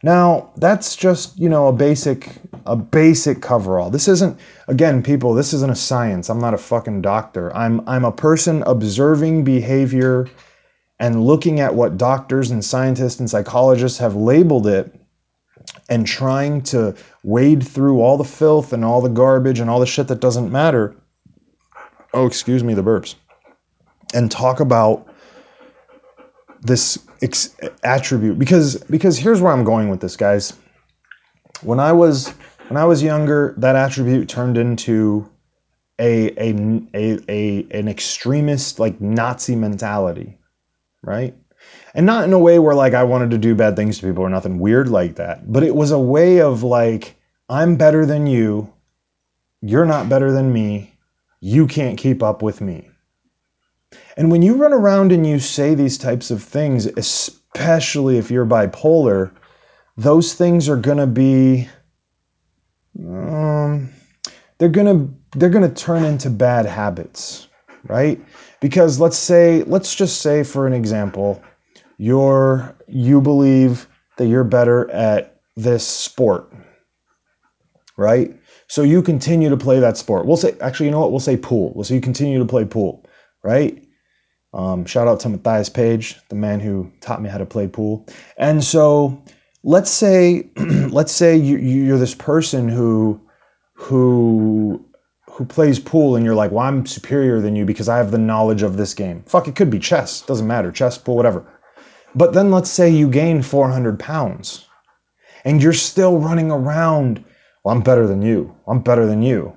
Now, 0.07 0.53
that's 0.57 0.95
just, 0.95 1.37
you 1.37 1.49
know, 1.49 1.67
a 1.67 1.73
basic 1.73 2.29
a 2.65 2.77
basic 2.77 3.43
coverall. 3.43 3.91
This 3.91 4.07
isn't 4.07 4.39
again, 4.69 5.03
people, 5.03 5.35
this 5.35 5.53
isn't 5.53 5.73
a 5.73 5.75
science. 5.75 6.31
I'm 6.31 6.39
not 6.39 6.55
a 6.55 6.59
fucking 6.59 7.03
doctor. 7.03 7.53
I'm 7.57 7.81
I'm 7.89 8.05
a 8.05 8.13
person 8.13 8.63
observing 8.69 9.43
behavior 9.43 10.29
and 11.01 11.27
looking 11.27 11.59
at 11.59 11.75
what 11.75 11.99
doctors 11.99 12.53
and 12.53 12.65
scientists 12.65 13.19
and 13.19 13.29
psychologists 13.29 13.99
have 13.99 14.15
labeled 14.15 14.69
it 14.69 14.95
and 15.89 16.07
trying 16.07 16.63
to 16.71 16.95
wade 17.25 17.67
through 17.67 18.01
all 18.01 18.17
the 18.17 18.23
filth 18.23 18.73
and 18.73 18.85
all 18.85 19.01
the 19.01 19.09
garbage 19.09 19.59
and 19.59 19.69
all 19.69 19.81
the 19.81 19.87
shit 19.87 20.07
that 20.07 20.21
doesn't 20.21 20.53
matter. 20.53 20.95
Oh, 22.15 22.27
excuse 22.27 22.63
me, 22.63 22.75
the 22.75 22.85
burps. 22.85 23.17
And 24.15 24.31
talk 24.31 24.61
about 24.61 25.09
this 26.63 26.97
ex- 27.23 27.57
attribute 27.83 28.39
because 28.39 28.77
because 28.85 29.19
here's 29.19 29.41
where 29.41 29.53
I'm 29.53 29.65
going 29.65 29.89
with 29.89 30.01
this, 30.01 30.17
guys. 30.17 30.53
When 31.63 31.81
I 31.81 31.93
was 31.93 32.29
when 32.69 32.77
I 32.77 32.85
was 32.85 33.03
younger, 33.03 33.55
that 33.59 33.77
attribute 33.77 34.29
turned 34.29 34.59
into 34.59 35.29
a 35.99 36.31
a 36.39 36.55
a, 36.95 37.19
a 37.29 37.67
an 37.71 37.89
extremist 37.89 38.79
like 38.79 39.01
Nazi 39.01 39.57
mentality, 39.57 40.39
right? 41.03 41.35
And 41.95 42.07
not 42.07 42.25
in 42.25 42.33
a 42.33 42.39
way 42.39 42.59
where 42.59 42.75
like 42.75 42.95
I 42.95 43.05
wanted 43.05 43.31
to 43.31 43.39
do 43.39 43.55
bad 43.55 43.77
things 43.77 43.99
to 43.99 44.07
people 44.07 44.23
or 44.23 44.31
nothing 44.31 44.59
weird 44.59 44.89
like 44.89 45.17
that, 45.17 45.51
but 45.51 45.63
it 45.63 45.75
was 45.75 45.91
a 45.91 45.99
way 45.99 46.41
of 46.41 46.63
like 46.63 47.17
I'm 47.49 47.77
better 47.77 48.05
than 48.05 48.27
you, 48.27 48.73
you're 49.61 49.87
not 49.87 50.09
better 50.09 50.33
than 50.33 50.53
me, 50.53 50.93
you 51.41 51.67
can't 51.67 51.99
keep 51.99 52.23
up 52.23 52.43
with 52.43 52.61
me. 52.61 52.91
And 54.17 54.31
when 54.31 54.43
you 54.43 54.55
run 54.55 54.73
around 54.73 55.13
and 55.13 55.27
you 55.27 55.39
say 55.39 55.75
these 55.75 55.99
types 55.99 56.31
of 56.31 56.43
things, 56.43 56.87
especially 56.87 58.19
if 58.19 58.31
you're 58.31 58.47
bipolar, 58.47 59.31
those 59.97 60.35
things 60.35 60.69
are 60.69 60.77
going 60.77 60.99
to 60.99 61.07
be 61.07 61.69
um, 62.99 63.91
they're 64.59 64.69
going 64.69 64.87
to 64.87 65.39
they're 65.39 65.51
going 65.51 65.69
to 65.69 65.75
turn 65.75 66.05
into 66.05 66.31
bad 66.31 66.67
habits, 66.67 67.49
right? 67.85 68.21
Because 68.61 68.99
let's 69.01 69.19
say 69.19 69.63
let's 69.65 69.95
just 69.95 70.23
say 70.23 70.43
for 70.43 70.67
an 70.67 70.73
example, 70.73 71.43
you're 71.99 72.75
you 72.89 73.21
believe 73.21 73.89
that 74.17 74.27
you're 74.29 74.45
better 74.45 74.91
at 74.91 75.41
this 75.57 75.87
sport, 75.87 76.53
right? 77.97 78.35
So 78.69 78.83
you 78.83 79.03
continue 79.03 79.49
to 79.49 79.57
play 79.57 79.79
that 79.79 79.97
sport. 79.97 80.27
We'll 80.27 80.37
say 80.37 80.57
actually, 80.61 80.87
you 80.87 80.93
know 80.93 81.01
what? 81.01 81.11
We'll 81.11 81.21
say 81.21 81.37
pool. 81.37 81.83
So 81.85 81.95
you 81.95 82.01
continue 82.01 82.39
to 82.39 82.47
play 82.47 82.65
pool, 82.65 83.05
right? 83.47 83.83
Um, 84.53 84.85
shout 84.85 85.07
out 85.07 85.21
to 85.21 85.29
Matthias 85.29 85.69
Page, 85.69 86.17
the 86.29 86.35
man 86.35 86.61
who 86.61 86.91
taught 87.01 87.23
me 87.23 87.29
how 87.29 87.39
to 87.39 87.47
play 87.47 87.69
pool. 87.69 88.07
And 88.39 88.65
so 88.65 89.23
let's 89.63 89.91
say 89.91 90.51
let's 90.57 91.13
say 91.13 91.37
you, 91.37 91.59
you're 91.59 91.99
this 91.99 92.15
person 92.15 92.69
who 92.69 93.21
who 93.75 94.85
who 95.31 95.45
plays 95.45 95.79
pool 95.79 96.17
and 96.17 96.25
you're 96.25 96.35
like, 96.35 96.51
well, 96.51 96.67
I'm 96.67 96.87
superior 96.87 97.41
than 97.41 97.55
you 97.55 97.67
because 97.67 97.89
I 97.89 97.99
have 97.99 98.11
the 98.11 98.19
knowledge 98.19 98.63
of 98.63 98.79
this 98.79 98.95
game. 98.95 99.23
Fuck, 99.27 99.49
it 99.49 99.55
could 99.55 99.71
be 99.71 99.79
chess. 99.79 100.23
Doesn't 100.23 100.47
matter. 100.47 100.73
Chess, 100.73 100.97
pool, 100.97 101.17
whatever. 101.17 101.45
But 102.15 102.33
then 102.33 102.51
let's 102.51 102.71
say 102.71 102.89
you 102.89 103.11
gain 103.11 103.43
400 103.43 103.99
pounds 103.99 104.65
and 105.45 105.63
you're 105.63 105.75
still 105.75 106.19
running 106.19 106.51
around. 106.51 107.23
Well, 107.63 107.75
I'm 107.75 107.83
better 107.83 108.07
than 108.07 108.23
you. 108.23 108.57
I'm 108.67 108.81
better 108.81 109.07
than 109.07 109.23
you. 109.23 109.55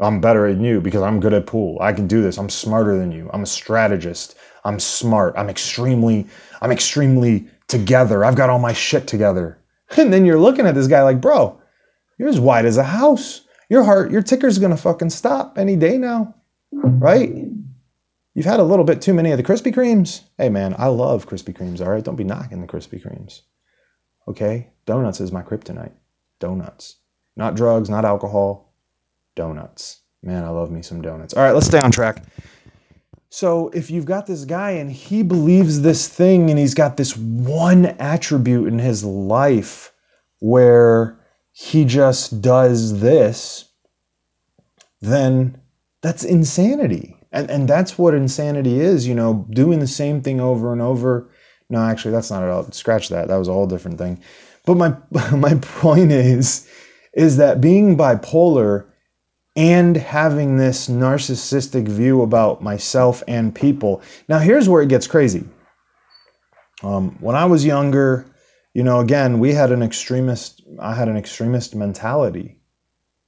I'm 0.00 0.20
better 0.20 0.52
than 0.52 0.62
you 0.62 0.80
because 0.80 1.02
I'm 1.02 1.20
good 1.20 1.34
at 1.34 1.46
pool. 1.46 1.78
I 1.80 1.92
can 1.92 2.06
do 2.06 2.22
this. 2.22 2.38
I'm 2.38 2.48
smarter 2.48 2.96
than 2.96 3.10
you. 3.10 3.28
I'm 3.32 3.42
a 3.42 3.46
strategist. 3.46 4.36
I'm 4.64 4.78
smart. 4.78 5.34
I'm 5.36 5.48
extremely, 5.50 6.26
I'm 6.62 6.70
extremely 6.70 7.48
together. 7.66 8.24
I've 8.24 8.36
got 8.36 8.50
all 8.50 8.58
my 8.58 8.72
shit 8.72 9.06
together. 9.06 9.58
And 9.96 10.12
then 10.12 10.26
you're 10.26 10.38
looking 10.38 10.66
at 10.66 10.74
this 10.74 10.86
guy 10.86 11.02
like, 11.02 11.18
bro, 11.18 11.58
you're 12.18 12.28
as 12.28 12.38
white 12.38 12.66
as 12.66 12.76
a 12.76 12.84
house. 12.84 13.40
Your 13.70 13.82
heart, 13.82 14.10
your 14.10 14.20
ticker's 14.20 14.58
gonna 14.58 14.76
fucking 14.76 15.08
stop 15.08 15.56
any 15.56 15.76
day 15.76 15.96
now. 15.96 16.34
Right? 16.72 17.32
You've 18.34 18.44
had 18.44 18.60
a 18.60 18.64
little 18.64 18.84
bit 18.84 19.00
too 19.00 19.14
many 19.14 19.30
of 19.30 19.38
the 19.38 19.42
Krispy 19.42 19.74
Kremes. 19.74 20.20
Hey 20.36 20.50
man, 20.50 20.74
I 20.76 20.88
love 20.88 21.26
Krispy 21.26 21.56
Kremes, 21.56 21.80
all 21.80 21.90
right? 21.90 22.04
Don't 22.04 22.16
be 22.16 22.24
knocking 22.24 22.60
the 22.60 22.66
Krispy 22.66 23.02
Kremes. 23.02 23.40
Okay? 24.28 24.68
Donuts 24.84 25.20
is 25.20 25.32
my 25.32 25.42
kryptonite. 25.42 25.94
Donuts. 26.38 26.96
Not 27.34 27.56
drugs, 27.56 27.88
not 27.88 28.04
alcohol, 28.04 28.67
donuts. 29.38 30.00
Man, 30.22 30.44
I 30.44 30.48
love 30.48 30.70
me 30.70 30.82
some 30.82 31.00
donuts. 31.00 31.32
All 31.32 31.44
right, 31.44 31.54
let's 31.54 31.68
stay 31.68 31.78
on 31.78 31.92
track. 31.92 32.24
So, 33.30 33.68
if 33.68 33.90
you've 33.90 34.04
got 34.04 34.26
this 34.26 34.44
guy 34.44 34.72
and 34.72 34.90
he 34.90 35.22
believes 35.22 35.80
this 35.80 36.08
thing 36.08 36.50
and 36.50 36.58
he's 36.58 36.74
got 36.74 36.96
this 36.96 37.16
one 37.16 37.86
attribute 38.00 38.66
in 38.66 38.78
his 38.78 39.04
life 39.04 39.92
where 40.40 41.16
he 41.52 41.84
just 41.84 42.42
does 42.42 43.00
this, 43.00 43.66
then 45.00 45.60
that's 46.02 46.24
insanity. 46.24 47.16
And, 47.30 47.48
and 47.50 47.68
that's 47.68 47.96
what 47.96 48.14
insanity 48.14 48.80
is, 48.80 49.06
you 49.06 49.14
know, 49.14 49.46
doing 49.50 49.78
the 49.78 49.86
same 49.86 50.20
thing 50.20 50.40
over 50.40 50.72
and 50.72 50.82
over. 50.82 51.28
No, 51.70 51.80
actually, 51.80 52.12
that's 52.12 52.30
not 52.30 52.42
at 52.42 52.48
all. 52.48 52.70
Scratch 52.72 53.08
that. 53.10 53.28
That 53.28 53.36
was 53.36 53.48
a 53.48 53.52
whole 53.52 53.66
different 53.66 53.98
thing. 53.98 54.20
But 54.64 54.78
my, 54.78 54.96
my 55.36 55.54
point 55.56 56.10
is, 56.10 56.66
is 57.12 57.36
that 57.36 57.60
being 57.60 57.96
bipolar 57.96 58.87
and 59.58 59.96
having 59.96 60.56
this 60.56 60.86
narcissistic 60.86 61.88
view 61.88 62.22
about 62.22 62.62
myself 62.62 63.24
and 63.26 63.52
people. 63.52 64.00
Now, 64.28 64.38
here's 64.38 64.68
where 64.68 64.82
it 64.82 64.88
gets 64.88 65.08
crazy. 65.08 65.44
Um, 66.84 67.16
when 67.18 67.34
I 67.34 67.44
was 67.44 67.64
younger, 67.64 68.24
you 68.72 68.84
know, 68.84 69.00
again, 69.00 69.40
we 69.40 69.52
had 69.52 69.72
an 69.72 69.82
extremist, 69.82 70.62
I 70.78 70.94
had 70.94 71.08
an 71.08 71.16
extremist 71.16 71.74
mentality. 71.74 72.56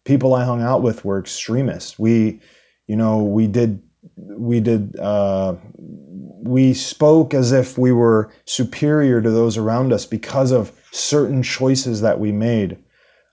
People 0.04 0.32
I 0.34 0.44
hung 0.44 0.62
out 0.62 0.82
with 0.82 1.04
were 1.04 1.18
extremists. 1.18 1.98
We, 1.98 2.40
you 2.86 2.94
know, 2.94 3.24
we 3.24 3.48
did, 3.48 3.82
we 4.14 4.60
did, 4.60 4.94
uh, 5.00 5.56
we 5.76 6.74
spoke 6.74 7.34
as 7.34 7.50
if 7.50 7.76
we 7.76 7.90
were 7.90 8.32
superior 8.44 9.20
to 9.20 9.30
those 9.32 9.56
around 9.56 9.92
us 9.92 10.06
because 10.06 10.52
of 10.52 10.70
certain 10.92 11.42
choices 11.42 12.02
that 12.02 12.20
we 12.20 12.30
made. 12.30 12.78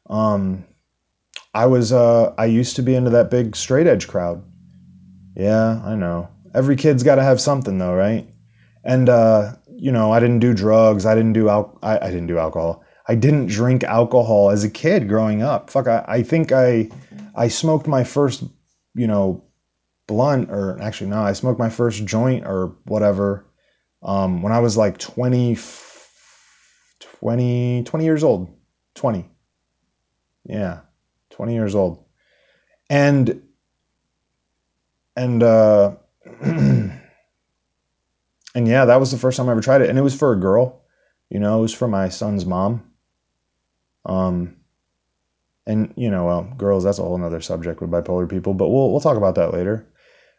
Um, 0.09 0.65
I 1.57 1.65
was 1.65 1.91
uh, 1.91 2.35
I 2.37 2.45
used 2.45 2.75
to 2.75 2.83
be 2.83 2.93
into 2.93 3.09
that 3.09 3.31
big 3.31 3.55
straight 3.55 3.87
edge 3.87 4.07
crowd. 4.07 4.43
Yeah, 5.35 5.81
I 5.83 5.95
know. 5.95 6.29
Every 6.53 6.75
kid's 6.75 7.01
got 7.01 7.15
to 7.15 7.23
have 7.23 7.41
something 7.41 7.79
though, 7.79 7.95
right? 7.95 8.29
And 8.83 9.09
uh, 9.09 9.53
you 9.75 9.91
know, 9.91 10.11
I 10.11 10.19
didn't 10.19 10.37
do 10.37 10.53
drugs. 10.53 11.07
I 11.07 11.15
didn't 11.15 11.33
do 11.33 11.49
al- 11.49 11.79
I, 11.81 11.97
I 11.97 12.11
didn't 12.11 12.27
do 12.27 12.37
alcohol. 12.37 12.83
I 13.07 13.15
didn't 13.15 13.47
drink 13.47 13.83
alcohol 13.83 14.51
as 14.51 14.63
a 14.63 14.69
kid 14.69 15.09
growing 15.09 15.41
up. 15.41 15.71
Fuck, 15.71 15.87
I, 15.87 16.05
I 16.07 16.21
think 16.21 16.51
I 16.51 16.91
I 17.33 17.47
smoked 17.47 17.87
my 17.87 18.03
first, 18.03 18.43
you 18.93 19.07
know, 19.07 19.43
blunt 20.05 20.51
or 20.51 20.79
actually 20.79 21.09
no, 21.09 21.23
I 21.23 21.33
smoked 21.33 21.57
my 21.57 21.71
first 21.71 22.05
joint 22.05 22.45
or 22.45 22.75
whatever 22.83 23.47
um, 24.03 24.43
when 24.43 24.53
I 24.53 24.59
was 24.59 24.77
like 24.77 24.99
20, 24.99 25.57
20, 26.99 27.83
20 27.83 28.05
years 28.05 28.23
old. 28.23 28.47
20. 28.93 29.27
Yeah, 30.45 30.81
20 31.37 31.53
years 31.53 31.75
old. 31.75 32.03
And 32.89 33.43
and 35.15 35.43
uh 35.43 35.95
and 36.41 36.99
yeah, 38.55 38.85
that 38.85 38.99
was 38.99 39.11
the 39.11 39.17
first 39.17 39.37
time 39.37 39.47
I 39.47 39.51
ever 39.51 39.61
tried 39.61 39.81
it 39.81 39.89
and 39.89 39.99
it 39.99 40.01
was 40.01 40.15
for 40.15 40.33
a 40.33 40.39
girl. 40.39 40.81
You 41.29 41.39
know, 41.39 41.59
it 41.59 41.61
was 41.61 41.73
for 41.73 41.87
my 41.87 42.09
son's 42.09 42.45
mom. 42.45 42.83
Um 44.05 44.55
and 45.67 45.93
you 45.95 46.09
know, 46.09 46.25
well, 46.25 46.43
girls, 46.57 46.83
that's 46.83 46.97
a 46.97 47.03
whole 47.03 47.17
nother 47.17 47.41
subject 47.41 47.81
with 47.81 47.91
bipolar 47.91 48.27
people, 48.27 48.55
but 48.55 48.69
we'll 48.69 48.89
we'll 48.91 48.99
talk 48.99 49.17
about 49.17 49.35
that 49.35 49.53
later. 49.53 49.85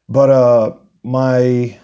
But 0.09 0.31
uh 0.31 0.77
my 1.05 1.79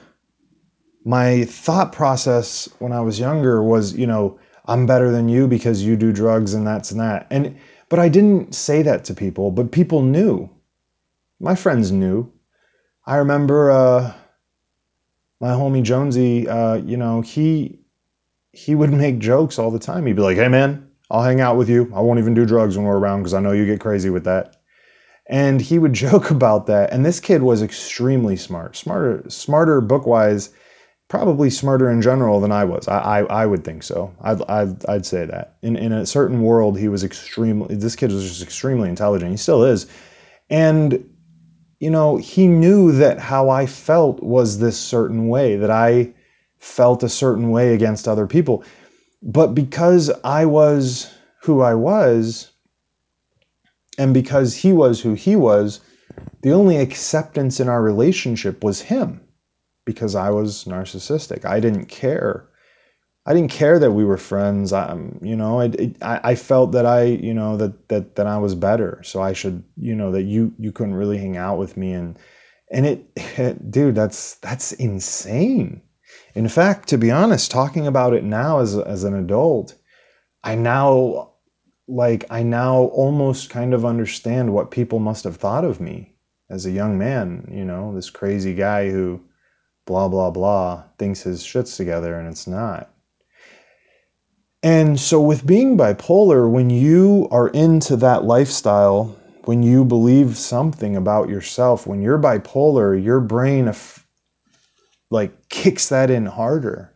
my 1.05 1.45
thought 1.45 1.93
process 1.93 2.69
when 2.81 2.91
I 2.91 3.01
was 3.01 3.21
younger 3.21 3.63
was, 3.63 3.95
you 3.95 4.09
know, 4.09 4.41
I'm 4.67 4.87
better 4.87 5.13
than 5.13 5.29
you 5.29 5.47
because 5.47 5.85
you 5.85 5.95
do 5.95 6.13
drugs 6.13 6.53
and 6.55 6.67
that's 6.67 6.91
and 6.91 6.99
that. 7.01 7.29
And 7.31 7.57
but 7.95 8.03
I 8.03 8.09
didn't 8.09 8.57
say 8.57 8.83
that 8.83 9.05
to 9.05 9.15
people, 9.15 9.53
but 9.53 9.71
people 9.71 10.03
knew. 10.03 10.51
My 11.39 11.55
friends 11.55 11.93
knew. 11.93 12.29
I 13.07 13.19
remember 13.19 13.71
uh, 13.71 14.13
my 15.41 15.51
homie 15.51 15.85
Jonesy, 15.85 16.49
uh, 16.49 16.75
you 16.75 16.97
know, 16.97 17.21
he 17.21 17.79
he 18.51 18.75
would 18.75 18.93
make 19.05 19.21
jokes 19.21 19.61
all 19.61 19.71
the 19.71 19.79
time. 19.79 20.07
He'd 20.07 20.17
be 20.17 20.23
like, 20.23 20.37
"Hey 20.37 20.49
man, 20.49 20.91
I'll 21.09 21.23
hang 21.23 21.41
out 21.41 21.57
with 21.57 21.69
you. 21.69 21.89
I 21.95 22.01
won't 22.01 22.19
even 22.19 22.35
do 22.35 22.45
drugs 22.45 22.77
when 22.77 22.85
we're 22.85 22.99
around 22.99 23.21
because 23.21 23.33
I 23.33 23.39
know 23.39 23.53
you 23.53 23.65
get 23.65 23.79
crazy 23.79 24.11
with 24.11 24.25
that." 24.25 24.57
And 25.29 25.61
he 25.61 25.79
would 25.79 25.93
joke 26.07 26.33
about 26.33 26.67
that. 26.67 26.93
And 26.93 27.07
this 27.07 27.21
kid 27.21 27.45
was 27.45 27.63
extremely 27.63 28.35
smart, 28.35 28.75
smarter, 28.75 29.23
smarter 29.29 29.81
book 29.81 30.05
wise 30.05 30.51
probably 31.15 31.49
smarter 31.49 31.89
in 31.89 32.03
general 32.03 32.41
than 32.41 32.51
I 32.51 32.65
was. 32.65 32.89
I, 32.89 32.99
I, 32.99 33.43
I 33.43 33.47
would 33.47 33.63
think 33.63 33.85
so. 33.85 34.13
I'd, 34.23 34.43
I'd, 34.49 34.85
I'd 34.87 35.07
say 35.07 35.25
that. 35.25 35.55
In, 35.63 35.77
in 35.77 35.93
a 35.93 36.05
certain 36.05 36.43
world, 36.43 36.77
he 36.77 36.89
was 36.89 37.05
extremely, 37.05 37.73
this 37.77 37.95
kid 37.95 38.11
was 38.11 38.29
just 38.29 38.43
extremely 38.43 38.89
intelligent. 38.89 39.31
He 39.31 39.37
still 39.37 39.63
is. 39.63 39.87
And, 40.51 41.09
you 41.79 41.89
know, 41.89 42.17
he 42.17 42.49
knew 42.49 42.91
that 42.91 43.21
how 43.21 43.49
I 43.49 43.65
felt 43.65 44.25
was 44.25 44.59
this 44.59 44.77
certain 44.77 45.29
way, 45.29 45.55
that 45.55 45.71
I 45.71 46.13
felt 46.59 47.05
a 47.05 47.09
certain 47.09 47.53
way 47.53 47.75
against 47.75 48.09
other 48.09 48.27
people. 48.27 48.65
But 49.23 49.55
because 49.55 50.11
I 50.25 50.47
was 50.47 51.15
who 51.43 51.61
I 51.61 51.75
was, 51.75 52.51
and 53.99 54.13
because 54.13 54.57
he 54.57 54.73
was 54.73 55.01
who 55.01 55.15
he 55.15 55.37
was, 55.37 55.79
the 56.43 56.51
only 56.51 56.79
acceptance 56.79 57.61
in 57.61 57.69
our 57.69 57.83
relationship 57.83 58.65
was 58.65 58.81
him 58.81 59.24
because 59.85 60.15
I 60.15 60.31
was 60.31 60.65
narcissistic. 60.65 61.45
I 61.45 61.61
didn't 61.61 61.87
care. 61.87 62.49
I 63.27 63.33
didn't 63.33 63.51
care 63.51 63.79
that 63.79 63.93
we 63.93 64.05
were 64.05 64.19
friends. 64.19 64.73
I, 64.73 64.87
um, 64.89 65.19
you 65.23 65.35
know, 65.35 65.61
I, 65.61 66.21
I 66.23 66.35
felt 66.35 66.73
that 66.73 66.85
I, 66.85 67.05
you 67.05 67.33
know, 67.33 67.57
that, 67.57 67.89
that, 67.89 68.17
that 68.17 68.27
I 68.27 68.37
was 68.37 68.55
better. 68.55 69.01
So 69.03 69.23
I 69.23 69.33
should, 69.33 69.65
you 69.77 69.95
know, 69.95 70.11
that 70.13 70.25
you, 70.25 70.53
you 70.59 70.73
couldn't 70.73 70.95
really 70.95 71.17
hang 71.17 71.37
out 71.37 71.59
with 71.59 71.77
me. 71.77 71.93
And, 71.93 72.19
and 72.71 72.85
it, 72.85 73.11
it, 73.17 73.71
dude, 73.71 73.95
that's, 73.95 74.35
that's 74.37 74.73
insane. 74.73 75.81
In 76.35 76.49
fact, 76.49 76.89
to 76.89 76.99
be 76.99 77.11
honest, 77.11 77.51
talking 77.51 77.87
about 77.87 78.13
it 78.13 78.25
now 78.25 78.59
as, 78.59 78.77
as 78.77 79.05
an 79.05 79.15
adult, 79.15 79.75
I 80.43 80.55
now, 80.55 81.33
like, 81.89 82.27
I 82.29 82.43
now 82.43 82.85
almost 82.93 83.49
kind 83.49 83.73
of 83.73 83.87
understand 83.87 84.53
what 84.53 84.71
people 84.71 84.99
must 84.99 85.25
have 85.25 85.37
thought 85.37 85.65
of 85.65 85.81
me 85.81 86.15
as 86.51 86.67
a 86.67 86.71
young 86.71 86.99
man, 86.99 87.49
you 87.51 87.65
know, 87.65 87.95
this 87.95 88.11
crazy 88.11 88.55
guy 88.55 88.91
who, 88.91 89.21
blah, 89.87 90.09
blah, 90.09 90.31
blah, 90.31 90.83
thinks 90.99 91.23
his 91.23 91.43
shit's 91.43 91.77
together 91.77 92.19
and 92.19 92.29
it's 92.29 92.47
not. 92.47 92.91
And 94.63 94.99
so, 94.99 95.21
with 95.21 95.47
being 95.47 95.77
bipolar, 95.77 96.51
when 96.51 96.71
you 96.71 97.29
are 97.31 97.49
into 97.49 97.97
that 97.97 98.25
lifestyle, 98.25 99.15
when 99.45 99.63
you 99.63 99.85
believe 99.85 100.39
something 100.39 100.97
about 100.97 101.29
yourself, 101.29 101.87
when 101.87 102.01
you're 102.01 102.19
bipolar, 102.19 103.03
your 103.03 103.21
brain 103.21 103.71
like 105.11 105.51
kicks 105.51 105.91
that 105.91 106.11
in 106.11 106.25
harder. 106.25 106.91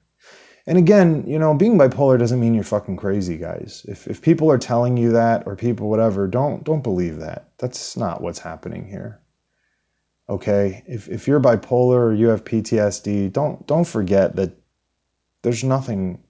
And 0.67 0.79
again, 0.79 1.25
you 1.27 1.39
know, 1.39 1.55
being 1.55 1.79
bipolar 1.79 2.19
doesn't 2.19 2.41
mean 2.41 2.55
you're 2.55 2.65
fucking 2.65 2.97
crazy, 2.97 3.37
guys. 3.37 3.85
If, 3.87 4.07
if 4.07 4.23
people 4.23 4.51
are 4.51 4.59
telling 4.59 4.97
you 4.97 5.13
that 5.13 5.47
or 5.47 5.55
people 5.55 5.91
whatever, 5.91 6.27
don't 6.27 6.65
don't 6.65 6.83
believe 6.83 7.19
that. 7.19 7.51
That's 7.59 7.99
not 7.99 8.23
what's 8.23 8.39
happening 8.39 8.87
here 8.89 9.21
okay? 10.29 10.85
If, 10.87 11.09
if 11.09 11.27
you're 11.27 11.41
bipolar 11.41 11.99
or 11.99 12.15
you 12.15 12.29
have 12.29 12.45
ptsd 12.45 13.33
don't 13.33 13.67
don't 13.67 13.87
forget 13.87 14.37
that 14.37 14.53
there's 15.43 15.65
nothing 15.65 16.23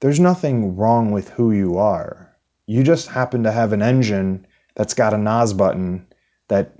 there's 0.00 0.20
nothing 0.20 0.76
wrong 0.76 1.12
with 1.12 1.28
who 1.30 1.52
you 1.52 1.78
are. 1.78 2.36
You 2.66 2.82
just 2.82 3.08
happen 3.08 3.44
to 3.44 3.52
have 3.52 3.72
an 3.72 3.82
engine 3.82 4.46
that's 4.74 4.94
got 4.94 5.14
a 5.14 5.18
nos 5.18 5.52
button 5.52 6.06
that 6.48 6.74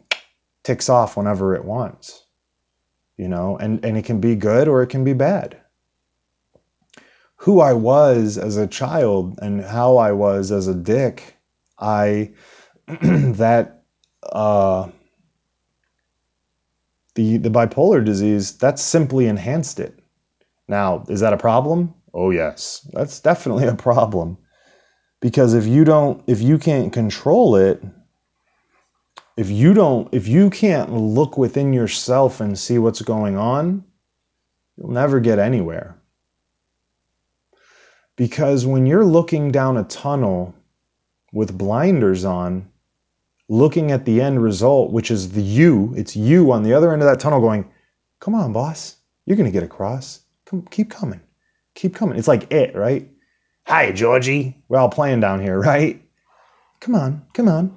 ticks 0.64 0.88
off 0.88 1.16
whenever 1.16 1.54
it 1.54 1.64
wants 1.64 2.24
you 3.16 3.28
know? 3.28 3.56
And 3.58 3.84
and 3.84 3.96
it 3.96 4.04
can 4.04 4.20
be 4.20 4.34
good 4.34 4.68
or 4.68 4.82
it 4.82 4.88
can 4.88 5.04
be 5.04 5.12
bad. 5.12 5.58
Who 7.36 7.60
i 7.60 7.72
was 7.72 8.38
as 8.38 8.56
a 8.56 8.68
child 8.68 9.38
and 9.42 9.64
how 9.64 9.96
i 9.96 10.12
was 10.12 10.52
as 10.52 10.68
a 10.68 10.74
dick 10.74 11.36
i 11.78 12.30
that 12.86 13.82
uh 14.22 14.88
the, 17.14 17.36
the 17.36 17.50
bipolar 17.50 18.04
disease, 18.04 18.56
that's 18.56 18.82
simply 18.82 19.26
enhanced 19.26 19.80
it. 19.80 19.98
Now, 20.68 21.04
is 21.08 21.20
that 21.20 21.32
a 21.32 21.38
problem? 21.38 21.94
Oh, 22.14 22.30
yes. 22.30 22.88
That's 22.92 23.20
definitely 23.20 23.66
a 23.66 23.74
problem. 23.74 24.38
Because 25.20 25.54
if 25.54 25.66
you 25.66 25.84
don't, 25.84 26.22
if 26.26 26.40
you 26.40 26.58
can't 26.58 26.92
control 26.92 27.56
it, 27.56 27.82
if 29.36 29.50
you 29.50 29.72
don't, 29.72 30.12
if 30.12 30.26
you 30.26 30.50
can't 30.50 30.92
look 30.92 31.38
within 31.38 31.72
yourself 31.72 32.40
and 32.40 32.58
see 32.58 32.78
what's 32.78 33.02
going 33.02 33.36
on, 33.36 33.84
you'll 34.76 34.90
never 34.90 35.20
get 35.20 35.38
anywhere. 35.38 35.96
Because 38.16 38.66
when 38.66 38.84
you're 38.86 39.04
looking 39.04 39.50
down 39.50 39.76
a 39.76 39.84
tunnel 39.84 40.54
with 41.32 41.56
blinders 41.56 42.24
on, 42.24 42.70
looking 43.52 43.92
at 43.92 44.06
the 44.06 44.18
end 44.18 44.42
result, 44.42 44.92
which 44.92 45.10
is 45.10 45.30
the 45.30 45.42
you, 45.42 45.92
it's 45.94 46.16
you 46.16 46.50
on 46.50 46.62
the 46.62 46.72
other 46.72 46.90
end 46.90 47.02
of 47.02 47.08
that 47.08 47.20
tunnel 47.20 47.38
going, 47.38 47.70
come 48.18 48.34
on, 48.34 48.50
boss, 48.50 48.96
you're 49.26 49.36
going 49.36 49.46
to 49.46 49.52
get 49.52 49.62
across. 49.62 50.20
Come, 50.46 50.62
keep 50.70 50.90
coming. 50.90 51.20
Keep 51.74 51.94
coming. 51.94 52.18
It's 52.18 52.28
like 52.28 52.50
it, 52.50 52.74
right? 52.74 53.06
Hi, 53.66 53.92
Georgie. 53.92 54.56
We're 54.68 54.78
all 54.78 54.88
playing 54.88 55.20
down 55.20 55.42
here, 55.42 55.60
right? 55.60 56.02
Come 56.80 56.94
on, 56.94 57.26
come 57.34 57.46
on, 57.46 57.76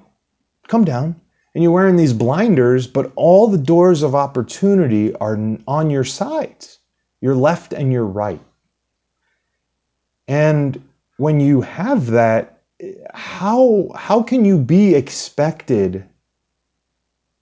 come 0.66 0.86
down. 0.86 1.20
And 1.54 1.62
you're 1.62 1.72
wearing 1.72 1.96
these 1.96 2.14
blinders, 2.14 2.86
but 2.86 3.12
all 3.14 3.46
the 3.46 3.58
doors 3.58 4.02
of 4.02 4.14
opportunity 4.14 5.14
are 5.16 5.38
on 5.68 5.90
your 5.90 6.04
sides, 6.04 6.78
your 7.20 7.34
left 7.34 7.74
and 7.74 7.92
your 7.92 8.06
right. 8.06 8.40
And 10.26 10.82
when 11.18 11.38
you 11.38 11.60
have 11.60 12.06
that, 12.06 12.55
how 13.14 13.90
how 13.94 14.22
can 14.22 14.44
you 14.44 14.58
be 14.58 14.94
expected 14.94 16.04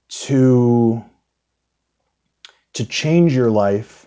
to 0.08 1.04
to 2.72 2.84
change 2.84 3.34
your 3.34 3.50
life 3.50 4.06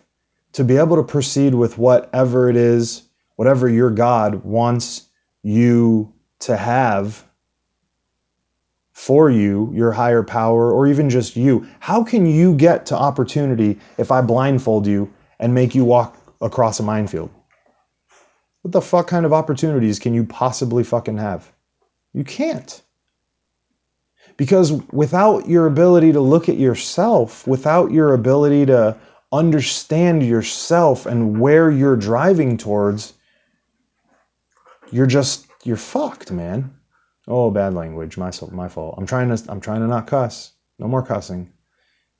to 0.54 0.64
be 0.64 0.78
able 0.78 0.96
to 0.96 1.04
proceed 1.04 1.54
with 1.54 1.78
whatever 1.78 2.50
it 2.50 2.56
is 2.56 3.04
whatever 3.36 3.68
your 3.68 3.90
god 3.90 4.44
wants 4.44 5.10
you 5.44 6.12
to 6.40 6.56
have 6.56 7.26
for 8.98 9.30
you 9.30 9.72
your 9.76 9.92
higher 9.92 10.24
power 10.24 10.72
or 10.72 10.88
even 10.88 11.08
just 11.08 11.36
you? 11.36 11.68
How 11.80 12.04
can 12.04 12.26
you 12.26 12.56
get 12.56 12.86
to 12.88 12.98
opportunity 12.98 13.78
if 14.00 14.12
i 14.12 14.22
blindfold 14.22 14.88
you 14.88 15.14
and 15.40 15.54
make 15.54 15.76
you 15.76 15.86
walk 15.86 16.18
across 16.42 16.80
a 16.80 16.84
minefield 16.84 17.30
what 18.68 18.74
the 18.74 18.82
fuck 18.82 19.08
kind 19.08 19.26
of 19.26 19.32
opportunities 19.32 19.98
can 19.98 20.14
you 20.14 20.26
possibly 20.26 20.84
fucking 20.84 21.18
have? 21.18 21.50
You 22.12 22.26
can't. 22.26 22.82
Because 24.36 24.74
without 24.92 25.48
your 25.48 25.68
ability 25.68 26.12
to 26.12 26.20
look 26.20 26.50
at 26.50 26.58
yourself, 26.58 27.48
without 27.48 27.92
your 27.92 28.14
ability 28.14 28.66
to 28.66 28.98
understand 29.32 30.22
yourself 30.22 31.06
and 31.06 31.40
where 31.40 31.72
you're 31.72 31.96
driving 31.96 32.58
towards, 32.58 33.14
you're 34.92 35.08
just 35.08 35.48
you're 35.64 35.78
fucked, 35.78 36.30
man. 36.30 36.70
Oh, 37.26 37.50
bad 37.50 37.74
language. 37.74 38.18
My 38.18 38.32
my 38.52 38.68
fault. 38.68 38.96
I'm 38.98 39.06
trying 39.06 39.34
to 39.34 39.42
I'm 39.50 39.62
trying 39.62 39.80
to 39.80 39.88
not 39.88 40.08
cuss. 40.08 40.52
No 40.78 40.90
more 40.90 41.04
cussing. 41.04 41.50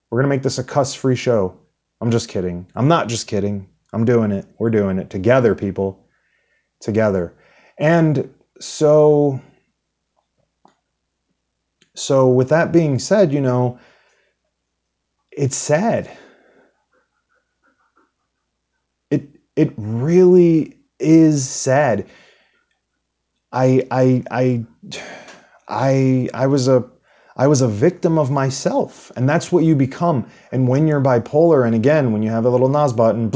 We're 0.10 0.22
gonna 0.22 0.30
make 0.30 0.44
this 0.44 0.60
a 0.60 0.64
cuss-free 0.64 1.18
show. 1.18 1.60
I'm 2.00 2.10
just 2.10 2.30
kidding. 2.30 2.68
I'm 2.74 2.88
not 2.88 3.10
just 3.10 3.28
kidding. 3.28 3.68
I'm 3.92 4.06
doing 4.06 4.32
it. 4.32 4.46
We're 4.60 4.70
doing 4.70 4.98
it 4.98 5.10
together, 5.10 5.54
people. 5.54 6.07
Together. 6.80 7.34
And 7.80 8.34
so 8.60 9.42
so 11.96 12.28
with 12.30 12.50
that 12.50 12.72
being 12.72 13.00
said, 13.00 13.34
you 13.34 13.42
know, 13.42 13.80
it's 15.32 15.56
sad. 15.56 16.10
It 19.10 19.28
it 19.56 19.74
really 19.78 20.78
is 21.00 21.48
sad. 21.50 22.08
I 23.52 23.88
I 23.90 24.24
I 24.30 24.66
I 25.68 26.30
I 26.34 26.48
was 26.48 26.68
a 26.68 26.86
I 27.36 27.48
was 27.48 27.62
a 27.62 27.68
victim 27.68 28.18
of 28.18 28.32
myself, 28.32 29.12
and 29.16 29.30
that's 29.30 29.52
what 29.52 29.64
you 29.64 29.76
become. 29.76 30.28
And 30.52 30.68
when 30.68 30.88
you're 30.88 31.02
bipolar, 31.02 31.66
and 31.66 31.76
again, 31.76 32.12
when 32.12 32.24
you 32.24 32.30
have 32.30 32.46
a 32.46 32.50
little 32.50 32.70
NOS 32.70 32.94
button, 32.94 33.30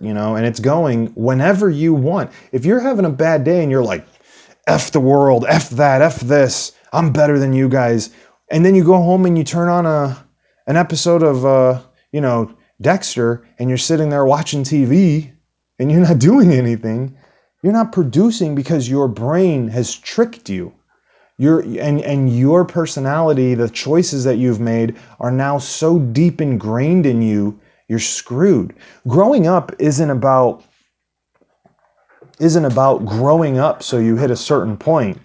you 0.00 0.14
know, 0.14 0.36
and 0.36 0.46
it's 0.46 0.60
going 0.60 1.06
whenever 1.14 1.70
you 1.70 1.94
want. 1.94 2.30
If 2.52 2.64
you're 2.64 2.80
having 2.80 3.04
a 3.04 3.10
bad 3.10 3.44
day 3.44 3.62
and 3.62 3.70
you're 3.70 3.84
like, 3.84 4.06
"F 4.66 4.90
the 4.90 5.00
world, 5.00 5.44
F 5.48 5.70
that, 5.70 6.02
F 6.02 6.20
this," 6.20 6.72
I'm 6.92 7.12
better 7.12 7.38
than 7.38 7.52
you 7.52 7.68
guys, 7.68 8.10
and 8.50 8.64
then 8.64 8.74
you 8.74 8.84
go 8.84 8.96
home 8.96 9.26
and 9.26 9.36
you 9.36 9.44
turn 9.44 9.68
on 9.68 9.86
a 9.86 10.24
an 10.66 10.76
episode 10.76 11.22
of 11.22 11.44
uh, 11.44 11.80
you 12.12 12.20
know 12.20 12.52
Dexter, 12.80 13.42
and 13.58 13.68
you're 13.68 13.78
sitting 13.78 14.08
there 14.08 14.24
watching 14.24 14.62
TV, 14.64 15.30
and 15.78 15.90
you're 15.90 16.00
not 16.00 16.18
doing 16.30 16.52
anything. 16.52 17.16
You're 17.62 17.72
not 17.72 17.92
producing 17.92 18.54
because 18.54 18.88
your 18.88 19.06
brain 19.06 19.68
has 19.68 19.94
tricked 19.94 20.50
you. 20.50 20.72
Your 21.38 21.60
and 21.60 22.00
and 22.02 22.36
your 22.36 22.64
personality, 22.64 23.54
the 23.54 23.68
choices 23.68 24.24
that 24.24 24.36
you've 24.36 24.60
made 24.60 24.96
are 25.20 25.30
now 25.30 25.58
so 25.58 25.98
deep 25.98 26.40
ingrained 26.40 27.06
in 27.06 27.22
you, 27.22 27.58
you're 27.92 27.98
screwed. 27.98 28.74
Growing 29.06 29.46
up 29.46 29.70
isn't 29.78 30.08
about 30.08 30.64
isn't 32.38 32.64
about 32.64 33.04
growing 33.04 33.58
up 33.58 33.82
so 33.82 33.98
you 33.98 34.16
hit 34.16 34.30
a 34.30 34.36
certain 34.36 34.78
point. 34.78 35.18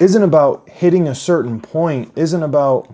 Isn't 0.00 0.22
about 0.22 0.66
hitting 0.70 1.08
a 1.08 1.14
certain 1.14 1.60
point, 1.60 2.10
isn't 2.16 2.42
about 2.42 2.90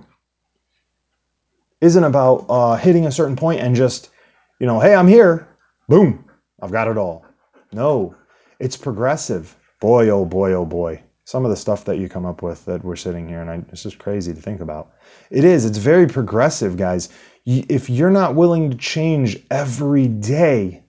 isn't 1.81 2.03
about 2.03 2.47
uh, 2.49 2.75
hitting 2.75 3.07
a 3.07 3.13
certain 3.13 3.37
point 3.37 3.61
and 3.61 3.77
just, 3.77 4.11
you 4.59 4.67
know, 4.67 4.81
hey, 4.81 4.97
I'm 4.97 5.07
here, 5.07 5.47
boom, 5.89 6.25
I've 6.61 6.73
got 6.73 6.89
it 6.89 6.99
all. 6.99 7.25
No, 7.73 8.17
it's 8.59 8.77
progressive. 8.77 9.57
Boy, 9.79 10.09
oh 10.09 10.25
boy, 10.25 10.53
oh 10.53 10.67
boy. 10.67 11.01
Some 11.31 11.45
of 11.45 11.51
the 11.53 11.57
stuff 11.57 11.85
that 11.85 11.99
you 11.99 12.09
come 12.09 12.27
up 12.27 12.43
with 12.43 12.65
that 12.65 12.85
we're 12.85 12.97
sitting 12.97 13.29
here, 13.29 13.41
and 13.41 13.49
I, 13.49 13.63
it's 13.71 13.85
just 13.85 14.01
crazy 14.01 14.35
to 14.35 14.41
think 14.41 14.61
about. 14.61 14.95
It 15.31 15.45
is, 15.45 15.65
it's 15.65 15.79
very 15.79 16.09
progressive, 16.09 16.77
guys. 16.77 17.09
If 17.47 17.89
you're 17.89 18.11
not 18.11 18.35
willing 18.35 18.69
to 18.69 18.77
change 18.77 19.39
every 19.49 20.09
day, 20.09 20.83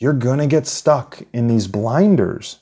you're 0.00 0.12
going 0.12 0.40
to 0.40 0.48
get 0.48 0.66
stuck 0.66 1.22
in 1.32 1.46
these 1.46 1.68
blinders. 1.68 2.58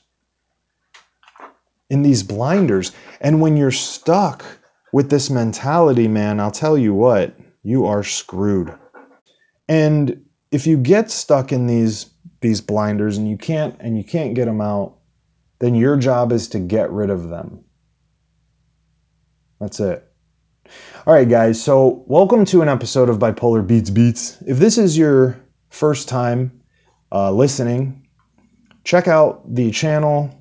In 1.89 2.03
these 2.03 2.21
blinders. 2.21 2.91
And 3.19 3.41
when 3.41 3.57
you're 3.57 3.71
stuck 3.71 4.45
with 4.91 5.09
this 5.09 5.31
mentality, 5.31 6.07
man, 6.07 6.39
I'll 6.39 6.51
tell 6.51 6.77
you 6.77 6.93
what, 6.93 7.35
you 7.63 7.87
are 7.87 8.03
screwed. 8.03 8.71
And 9.67 10.23
if 10.51 10.67
you 10.67 10.77
get 10.77 11.09
stuck 11.09 11.51
in 11.51 11.65
these 11.65 12.11
these 12.41 12.61
blinders 12.61 13.17
and 13.17 13.27
you 13.27 13.37
can't 13.37 13.75
and 13.79 13.97
you 13.97 14.03
can't 14.03 14.35
get 14.35 14.45
them 14.45 14.61
out, 14.61 14.97
then 15.59 15.75
your 15.75 15.97
job 15.97 16.31
is 16.31 16.47
to 16.49 16.59
get 16.59 16.91
rid 16.91 17.09
of 17.09 17.29
them. 17.29 17.63
That's 19.59 19.79
it. 19.79 20.05
All 21.05 21.13
right, 21.13 21.27
guys. 21.27 21.61
So, 21.61 22.03
welcome 22.07 22.45
to 22.45 22.61
an 22.61 22.69
episode 22.69 23.09
of 23.09 23.19
Bipolar 23.19 23.65
Beats 23.65 23.89
Beats. 23.89 24.41
If 24.47 24.57
this 24.57 24.77
is 24.77 24.97
your 24.97 25.37
first 25.69 26.07
time 26.07 26.51
uh, 27.11 27.31
listening, 27.31 28.07
check 28.83 29.07
out 29.07 29.43
the 29.53 29.71
channel. 29.71 30.33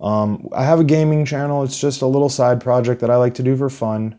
Um, 0.00 0.48
I 0.52 0.64
have 0.64 0.80
a 0.80 0.84
gaming 0.84 1.24
channel. 1.24 1.62
It's 1.62 1.80
just 1.80 2.02
a 2.02 2.06
little 2.06 2.28
side 2.28 2.60
project 2.60 3.00
that 3.00 3.10
I 3.10 3.16
like 3.16 3.34
to 3.34 3.42
do 3.42 3.56
for 3.56 3.70
fun. 3.70 4.18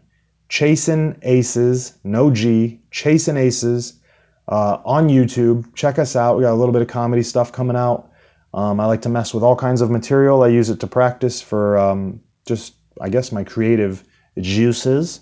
Chasing 0.49 1.17
Aces, 1.23 1.97
no 2.03 2.29
G, 2.29 2.79
Chasing 2.91 3.38
Aces 3.38 3.99
uh, 4.47 4.77
on 4.86 5.10
YouTube. 5.10 5.73
Check 5.75 5.97
us 5.99 6.15
out. 6.15 6.38
We 6.38 6.43
got 6.43 6.53
a 6.53 6.55
little 6.55 6.73
bit 6.73 6.81
of 6.81 6.88
comedy 6.88 7.23
stuff 7.23 7.51
coming 7.51 7.75
out. 7.75 8.10
Um, 8.56 8.80
I 8.80 8.86
like 8.86 9.02
to 9.02 9.10
mess 9.10 9.34
with 9.34 9.44
all 9.44 9.56
kinds 9.56 9.82
of 9.82 9.91
material. 9.91 10.41
I 10.41 10.48
use 10.48 10.70
it 10.70 10.80
to 10.80 10.88
practice 10.88 11.41
for 11.41 11.78
um, 11.78 12.22
just, 12.46 12.76
I 13.02 13.10
guess, 13.10 13.32
my 13.32 13.44
creative 13.44 14.04
juices. 14.39 15.20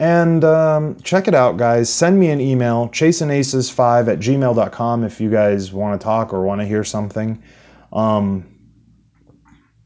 And 0.00 0.44
um, 0.44 0.96
check 1.00 1.28
it 1.28 1.34
out, 1.34 1.56
guys. 1.56 1.88
Send 1.88 2.18
me 2.18 2.28
an 2.30 2.40
email, 2.40 2.88
chasingaces5 2.88 4.08
at 4.08 4.18
gmail.com 4.18 5.04
if 5.04 5.20
you 5.20 5.30
guys 5.30 5.72
want 5.72 5.98
to 5.98 6.04
talk 6.04 6.34
or 6.34 6.42
want 6.42 6.60
to 6.60 6.66
hear 6.66 6.82
something. 6.82 7.40
Um, 7.92 8.44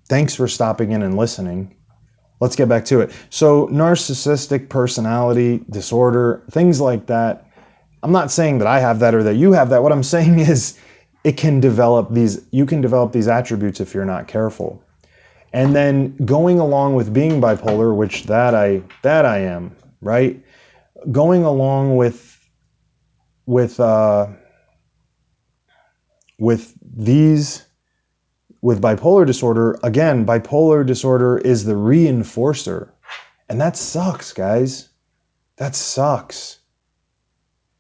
thanks 0.09 0.35
for 0.35 0.49
stopping 0.49 0.93
in 0.93 1.03
and 1.03 1.17
listening. 1.19 1.77
Let's 2.41 2.57
get 2.57 2.71
back 2.71 2.87
to 2.87 3.03
it. 3.03 3.13
So, 3.29 3.69
narcissistic 3.69 4.71
personality 4.71 5.63
disorder, 5.69 6.43
things 6.51 6.81
like 6.81 7.07
that 7.07 7.51
I'm 8.03 8.13
not 8.13 8.31
saying 8.31 8.59
that 8.59 8.67
I 8.67 8.81
have 8.81 8.99
that 9.01 9.15
or 9.15 9.23
that 9.23 9.35
you 9.35 9.53
have 9.53 9.69
that. 9.71 9.83
What 9.83 9.93
I'm 9.93 10.03
saying 10.03 10.39
is 10.39 10.79
it 11.25 11.37
can 11.37 11.61
develop 11.61 12.13
these, 12.13 12.41
you 12.51 12.65
can 12.67 12.81
develop 12.81 13.13
these 13.13 13.29
attributes 13.29 13.81
if 13.81 13.95
you're 13.95 14.05
not 14.05 14.27
careful. 14.27 14.83
And 15.53 15.75
then 15.75 16.17
going 16.25 16.59
along 16.59 16.95
with 16.95 17.13
being 17.13 17.41
bipolar, 17.41 17.95
which 17.95 18.25
that 18.25 18.55
I, 18.55 18.83
that 19.03 19.25
I 19.27 19.39
am, 19.39 19.77
right? 20.01 20.41
Going 21.11 21.45
along 21.45 21.97
with, 21.97 22.39
with, 23.47 23.81
uh, 23.81 24.29
with 26.39 26.75
these, 26.97 27.67
with 28.63 28.81
bipolar 28.81 29.27
disorder, 29.27 29.79
again, 29.83 30.25
bipolar 30.25 30.87
disorder 30.87 31.39
is 31.39 31.65
the 31.65 31.75
reinforcer. 31.75 32.91
And 33.49 33.61
that 33.61 33.77
sucks, 33.77 34.33
guys. 34.33 34.91
That 35.57 35.75
sucks. 35.75 36.61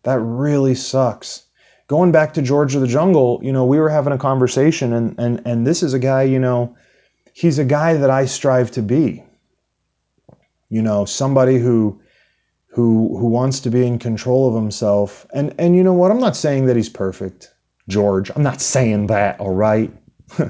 That 0.02 0.18
really 0.18 0.74
sucks. 0.74 1.44
Going 1.90 2.12
back 2.12 2.34
to 2.34 2.42
George 2.42 2.76
of 2.76 2.82
the 2.82 2.86
Jungle, 2.86 3.40
you 3.42 3.50
know, 3.50 3.64
we 3.64 3.80
were 3.80 3.88
having 3.88 4.12
a 4.12 4.16
conversation 4.16 4.92
and 4.92 5.18
and 5.18 5.42
and 5.44 5.66
this 5.66 5.82
is 5.82 5.92
a 5.92 5.98
guy, 5.98 6.22
you 6.22 6.38
know, 6.38 6.76
he's 7.32 7.58
a 7.58 7.64
guy 7.64 7.94
that 7.94 8.10
I 8.10 8.26
strive 8.26 8.70
to 8.72 8.80
be. 8.80 9.24
You 10.68 10.82
know, 10.82 11.04
somebody 11.04 11.58
who 11.58 12.00
who 12.68 13.18
who 13.18 13.26
wants 13.26 13.58
to 13.62 13.70
be 13.70 13.84
in 13.84 13.98
control 13.98 14.48
of 14.48 14.54
himself. 14.54 15.26
And 15.34 15.52
and 15.58 15.74
you 15.74 15.82
know 15.82 15.92
what? 15.92 16.12
I'm 16.12 16.20
not 16.20 16.36
saying 16.36 16.66
that 16.66 16.76
he's 16.76 16.88
perfect, 16.88 17.52
George. 17.88 18.30
I'm 18.36 18.44
not 18.44 18.60
saying 18.60 19.08
that, 19.08 19.40
all 19.40 19.56
right? 19.56 19.92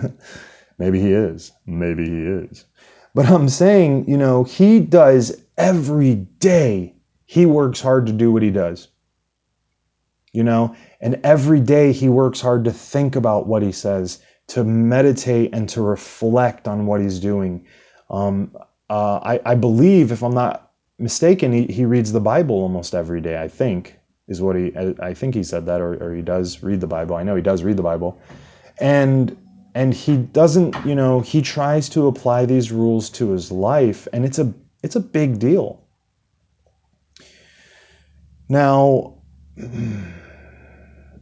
Maybe 0.79 1.01
he 1.01 1.11
is. 1.11 1.53
Maybe 1.65 2.05
he 2.05 2.21
is. 2.21 2.67
But 3.15 3.31
I'm 3.31 3.49
saying, 3.49 4.11
you 4.11 4.19
know, 4.19 4.45
he 4.45 4.79
does 4.79 5.43
every 5.57 6.17
day. 6.17 6.97
He 7.25 7.47
works 7.47 7.81
hard 7.81 8.05
to 8.09 8.13
do 8.13 8.31
what 8.31 8.43
he 8.43 8.51
does 8.51 8.89
you 10.33 10.43
know? 10.43 10.75
And 11.01 11.21
every 11.25 11.61
day 11.61 11.93
he 11.93 12.09
works 12.09 12.41
hard 12.41 12.65
to 12.65 12.73
think 12.73 13.17
about 13.17 13.47
what 13.47 13.63
he 13.63 13.73
says, 13.73 14.21
to 14.49 14.65
meditate 14.65 15.55
and 15.55 15.69
to 15.71 15.83
reflect 15.83 16.67
on 16.67 16.87
what 16.87 17.01
he's 17.01 17.21
doing. 17.21 17.65
Um, 18.11 18.57
uh, 18.89 19.21
I, 19.23 19.41
I, 19.45 19.55
believe, 19.55 20.11
if 20.11 20.23
I'm 20.23 20.35
not 20.35 20.73
mistaken, 20.99 21.53
he, 21.53 21.67
he 21.67 21.85
reads 21.85 22.13
the 22.13 22.21
Bible 22.21 22.57
almost 22.57 22.95
every 22.95 23.21
day, 23.21 23.41
I 23.41 23.47
think, 23.49 23.97
is 24.27 24.43
what 24.43 24.57
he, 24.57 24.77
I, 24.77 24.95
I 25.01 25.15
think 25.15 25.35
he 25.35 25.45
said 25.45 25.67
that, 25.67 25.81
or, 25.81 25.95
or 26.03 26.15
he 26.15 26.23
does 26.23 26.63
read 26.63 26.81
the 26.81 26.89
Bible. 26.89 27.17
I 27.17 27.23
know 27.23 27.37
he 27.37 27.43
does 27.43 27.63
read 27.63 27.77
the 27.77 27.83
Bible. 27.83 28.21
And 28.81 29.37
and 29.75 29.95
he 29.95 30.17
doesn't 30.17 30.75
you 30.85 30.95
know 30.95 31.21
he 31.21 31.43
tries 31.43 31.89
to 31.89 32.07
apply 32.07 32.47
these 32.47 32.73
rules 32.73 33.11
to 33.11 33.31
his 33.31 33.51
life 33.51 34.09
and 34.13 34.25
it's 34.25 34.39
a 34.39 34.53
it's 34.83 34.97
a 34.97 35.01
big 35.01 35.39
deal 35.39 35.83
now 38.49 39.15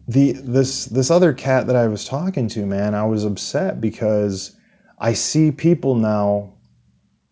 the 0.08 0.32
this 0.32 0.86
this 0.86 1.10
other 1.10 1.34
cat 1.34 1.68
that 1.68 1.76
I 1.76 1.88
was 1.88 2.06
talking 2.06 2.48
to, 2.50 2.66
man, 2.66 2.94
I 2.94 3.04
was 3.06 3.24
upset 3.24 3.80
because 3.80 4.56
I 4.98 5.14
see 5.14 5.52
people 5.52 5.96
now 5.96 6.54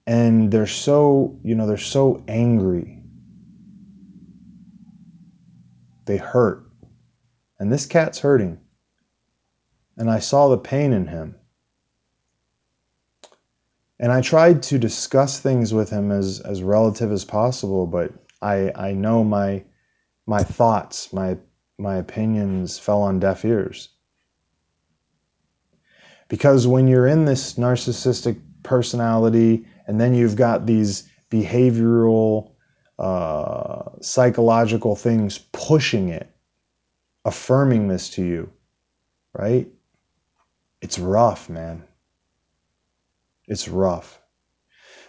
and 0.07 0.53
they're 0.53 0.67
so, 0.69 1.39
you 1.45 1.55
know, 1.57 1.67
they're 1.67 1.79
so 1.79 2.25
angry. 2.29 3.03
They 6.07 6.19
hurt. 6.19 6.65
And 7.61 7.73
this 7.73 7.87
cat's 7.87 8.21
hurting. 8.21 8.59
And 9.99 10.11
I 10.11 10.21
saw 10.21 10.49
the 10.49 10.59
pain 10.59 10.93
in 10.93 11.07
him. 11.09 11.37
and 13.99 14.13
I 14.13 14.21
tried 14.21 14.63
to 14.65 14.79
discuss 14.79 15.41
things 15.41 15.73
with 15.73 15.91
him 15.91 16.13
as 16.13 16.41
as 16.41 16.63
relative 16.63 17.13
as 17.13 17.25
possible, 17.25 17.87
but 17.87 18.13
I 18.43 18.73
I 18.75 18.93
know 18.93 19.25
my 19.25 19.65
my 20.27 20.43
thoughts, 20.43 21.13
my 21.13 21.39
my 21.79 21.97
opinions 21.97 22.79
fell 22.79 23.03
on 23.03 23.21
deaf 23.21 23.45
ears. 23.45 23.91
Because 26.29 26.67
when 26.67 26.89
you're 26.89 27.07
in 27.07 27.25
this 27.25 27.55
narcissistic 27.55 28.41
personality 28.63 29.65
and 29.87 30.01
then 30.01 30.15
you've 30.15 30.37
got 30.37 30.67
these 30.67 31.09
behavioral 31.31 32.53
uh, 32.99 33.91
psychological 34.01 34.97
things 34.97 35.39
pushing 35.53 36.09
it, 36.09 36.31
affirming 37.25 37.89
this 37.89 38.11
to 38.11 38.25
you, 38.25 38.51
right? 39.35 39.69
It's 40.81 40.99
rough, 40.99 41.49
man. 41.49 41.85
It's 43.47 43.69
rough. 43.69 44.21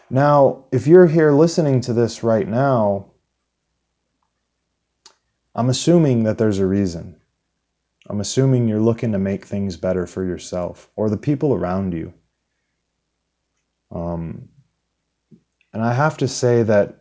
Now, 0.10 0.66
if 0.72 0.88
you're 0.88 1.08
here 1.08 1.32
listening 1.32 1.82
to 1.82 1.94
this 1.94 2.24
right 2.24 2.48
now, 2.48 3.12
I'm 5.58 5.70
assuming 5.70 6.24
that 6.24 6.38
there's 6.38 6.60
a 6.60 6.68
reason. 6.68 7.20
I'm 8.08 8.22
assuming 8.22 8.68
you're 8.68 8.80
looking 8.80 9.12
to 9.14 9.18
make 9.18 9.44
things 9.44 9.76
better 9.76 10.06
for 10.06 10.24
yourself 10.24 10.92
or 10.96 11.10
the 11.10 11.18
people 11.18 11.56
around 11.56 11.94
you. 11.94 12.14
Um, 13.92 14.50
and 15.74 15.84
I 15.84 15.94
have 15.94 16.16
to 16.18 16.28
say 16.28 16.62
that 16.62 17.00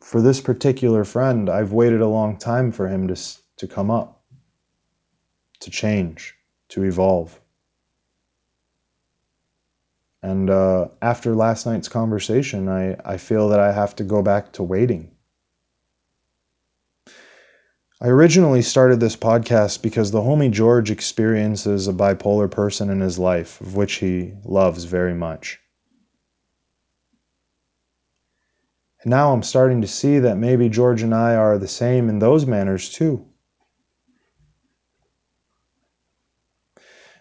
for 0.00 0.20
this 0.20 0.42
particular 0.42 1.04
friend, 1.04 1.48
I've 1.48 1.72
waited 1.72 2.02
a 2.02 2.06
long 2.06 2.36
time 2.36 2.70
for 2.70 2.86
him 2.86 3.08
to, 3.08 3.16
to 3.56 3.66
come 3.66 3.90
up, 3.90 4.22
to 5.60 5.70
change, 5.70 6.34
to 6.68 6.84
evolve. 6.84 7.40
And 10.22 10.50
uh, 10.50 10.88
after 11.00 11.34
last 11.34 11.64
night's 11.64 11.88
conversation, 11.88 12.68
I, 12.68 12.94
I 13.06 13.16
feel 13.16 13.48
that 13.48 13.58
I 13.58 13.72
have 13.72 13.96
to 13.96 14.04
go 14.04 14.20
back 14.20 14.52
to 14.52 14.62
waiting. 14.62 15.11
I 18.02 18.08
originally 18.08 18.62
started 18.62 18.98
this 18.98 19.14
podcast 19.14 19.80
because 19.80 20.10
the 20.10 20.22
homie 20.22 20.50
George 20.50 20.90
experiences 20.90 21.86
a 21.86 21.92
bipolar 21.92 22.50
person 22.50 22.90
in 22.90 22.98
his 22.98 23.16
life, 23.16 23.60
of 23.60 23.76
which 23.76 23.94
he 23.94 24.32
loves 24.44 24.82
very 24.82 25.14
much. 25.14 25.60
And 29.02 29.10
now 29.10 29.32
I'm 29.32 29.44
starting 29.44 29.80
to 29.82 29.86
see 29.86 30.18
that 30.18 30.36
maybe 30.36 30.68
George 30.68 31.02
and 31.02 31.14
I 31.14 31.36
are 31.36 31.58
the 31.58 31.68
same 31.68 32.08
in 32.08 32.18
those 32.18 32.44
manners 32.44 32.88
too. 32.88 33.24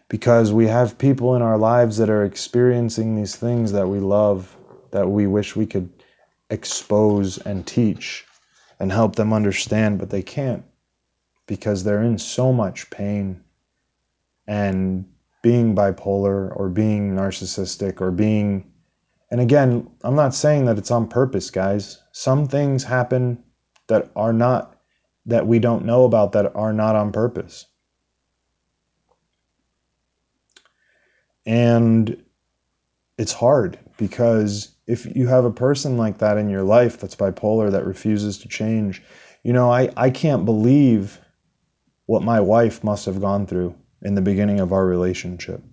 because 0.09 0.51
we 0.51 0.67
have 0.67 0.97
people 0.97 1.37
in 1.37 1.41
our 1.41 1.57
lives 1.57 1.95
that 1.95 2.09
are 2.09 2.25
experiencing 2.25 3.15
these 3.15 3.33
things 3.33 3.71
that 3.71 3.87
we 3.87 3.97
love, 3.97 4.57
that 4.91 5.07
we 5.07 5.25
wish 5.25 5.55
we 5.55 5.65
could 5.65 5.89
expose 6.49 7.37
and 7.37 7.65
teach 7.65 8.25
and 8.79 8.91
help 8.91 9.15
them 9.15 9.31
understand, 9.31 9.97
but 9.99 10.09
they 10.09 10.21
can't 10.21 10.65
because 11.47 11.83
they're 11.83 12.03
in 12.03 12.17
so 12.17 12.51
much 12.51 12.89
pain. 12.89 13.41
And 14.47 15.05
being 15.41 15.75
bipolar 15.75 16.55
or 16.55 16.69
being 16.69 17.13
narcissistic 17.15 18.01
or 18.01 18.11
being, 18.11 18.71
and 19.31 19.41
again, 19.41 19.89
I'm 20.03 20.15
not 20.15 20.35
saying 20.35 20.65
that 20.65 20.77
it's 20.77 20.91
on 20.91 21.07
purpose, 21.07 21.49
guys. 21.49 22.01
Some 22.11 22.47
things 22.47 22.83
happen 22.83 23.43
that 23.87 24.11
are 24.15 24.33
not, 24.33 24.77
that 25.25 25.47
we 25.47 25.59
don't 25.59 25.85
know 25.85 26.03
about 26.03 26.31
that 26.33 26.55
are 26.55 26.73
not 26.73 26.95
on 26.95 27.11
purpose. 27.11 27.67
And 31.45 32.21
it's 33.17 33.33
hard 33.33 33.79
because 33.97 34.69
if 34.87 35.05
you 35.15 35.27
have 35.27 35.45
a 35.45 35.51
person 35.51 35.97
like 35.97 36.17
that 36.17 36.37
in 36.37 36.49
your 36.49 36.63
life 36.63 36.99
that's 36.99 37.15
bipolar 37.15 37.71
that 37.71 37.85
refuses 37.85 38.37
to 38.39 38.47
change, 38.47 39.01
you 39.43 39.53
know, 39.53 39.71
I, 39.71 39.89
I 39.95 40.09
can't 40.09 40.43
believe 40.43 41.20
what 42.11 42.23
my 42.23 42.41
wife 42.41 42.83
must 42.83 43.05
have 43.05 43.21
gone 43.21 43.47
through 43.47 43.73
in 44.01 44.15
the 44.15 44.21
beginning 44.21 44.59
of 44.59 44.73
our 44.73 44.85
relationship. 44.85 45.63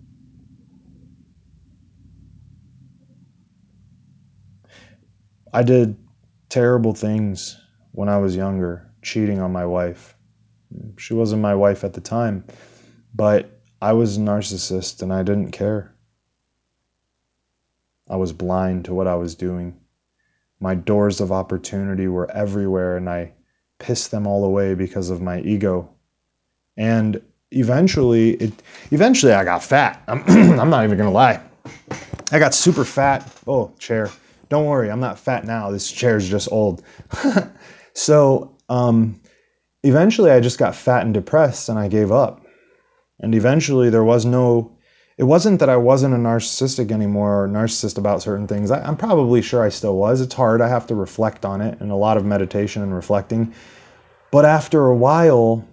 I 5.53 5.65
did 5.65 5.97
terrible 6.49 6.95
things 6.95 7.61
when 7.91 8.09
I 8.09 8.19
was 8.19 8.37
younger, 8.37 8.89
cheating 9.03 9.41
on 9.41 9.51
my 9.51 9.67
wife. 9.67 10.17
She 10.97 11.13
wasn't 11.13 11.43
my 11.43 11.57
wife 11.57 11.83
at 11.83 11.95
the 11.95 12.01
time, 12.01 12.45
but 13.13 13.61
I 13.83 13.93
was 13.93 14.17
a 14.17 14.21
narcissist 14.21 15.03
and 15.03 15.13
I 15.13 15.25
didn't 15.25 15.51
care. 15.51 15.93
I 18.09 18.15
was 18.15 18.33
blind 18.33 18.85
to 18.85 18.95
what 18.95 19.09
I 19.09 19.17
was 19.17 19.35
doing. 19.35 19.77
My 20.61 20.77
doors 20.77 21.21
of 21.21 21.33
opportunity 21.33 22.07
were 22.07 22.31
everywhere 22.31 22.97
and 22.97 23.11
I 23.11 23.33
pissed 23.81 24.13
them 24.13 24.25
all 24.25 24.45
away 24.45 24.75
because 24.75 25.11
of 25.11 25.21
my 25.21 25.41
ego. 25.41 25.97
And 26.79 27.21
eventually 27.51 28.31
it 28.35 28.53
eventually 28.91 29.33
I 29.33 29.45
got 29.45 29.63
fat. 29.63 30.03
I'm, 30.09 30.23
I'm 30.59 30.71
not 30.71 30.85
even 30.85 30.97
to 30.99 31.11
lie. 31.11 31.43
I 32.33 32.39
got 32.39 32.55
super 32.55 32.85
fat. 32.85 33.31
Oh, 33.47 33.73
chair. 33.79 34.11
Don't 34.49 34.65
worry, 34.65 34.91
I'm 34.91 35.01
not 35.01 35.19
fat 35.19 35.45
now. 35.45 35.71
This 35.71 35.91
chair 35.91 36.17
is 36.17 36.29
just 36.29 36.51
old. 36.51 36.83
so, 37.93 38.57
um, 38.71 39.21
eventually 39.83 40.31
I 40.31 40.41
just 40.41 40.59
got 40.59 40.75
fat 40.75 41.05
and 41.05 41.13
depressed 41.13 41.69
and 41.69 41.79
I 41.79 41.89
gave 41.89 42.11
up. 42.13 42.47
And 43.21 43.35
eventually 43.35 43.91
there 43.91 44.05
was 44.05 44.25
no, 44.25 44.77
it 45.19 45.25
wasn't 45.25 45.59
that 45.61 45.69
I 45.69 45.77
wasn't 45.77 46.15
a 46.15 46.19
narcissistic 46.19 46.93
anymore 46.93 47.45
or 47.45 47.49
narcissist 47.49 47.99
about 47.99 48.23
certain 48.23 48.47
things. 48.47 48.71
I, 48.71 48.87
am 48.87 48.97
probably 48.97 49.43
sure 49.43 49.63
I 49.63 49.69
still 49.69 49.97
was. 49.97 50.21
It's 50.21 50.35
hard. 50.35 50.61
I 50.61 50.69
have 50.69 50.87
to 50.87 50.95
reflect 50.95 51.45
on 51.45 51.61
it 51.61 51.81
and 51.81 51.91
a 51.91 51.97
lot 51.97 52.17
of 52.17 52.25
meditation 52.25 52.83
and 52.83 52.95
reflecting. 52.95 53.53
But 54.31 54.45
after 54.45 54.87
a 54.87 54.97
while, 54.97 55.67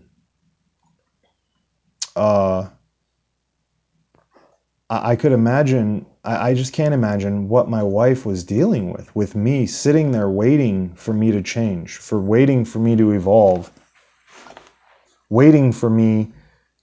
uh, 2.15 2.69
I, 4.89 5.11
I 5.11 5.15
could 5.15 5.31
imagine, 5.31 6.05
I, 6.23 6.49
I 6.49 6.53
just 6.53 6.73
can't 6.73 6.93
imagine 6.93 7.49
what 7.49 7.69
my 7.69 7.83
wife 7.83 8.25
was 8.25 8.43
dealing 8.43 8.91
with, 8.91 9.13
with 9.15 9.35
me 9.35 9.65
sitting 9.65 10.11
there 10.11 10.29
waiting 10.29 10.93
for 10.95 11.13
me 11.13 11.31
to 11.31 11.41
change, 11.41 11.97
for 11.97 12.19
waiting 12.19 12.65
for 12.65 12.79
me 12.79 12.95
to 12.95 13.11
evolve, 13.11 13.71
waiting 15.29 15.71
for 15.71 15.89
me 15.89 16.31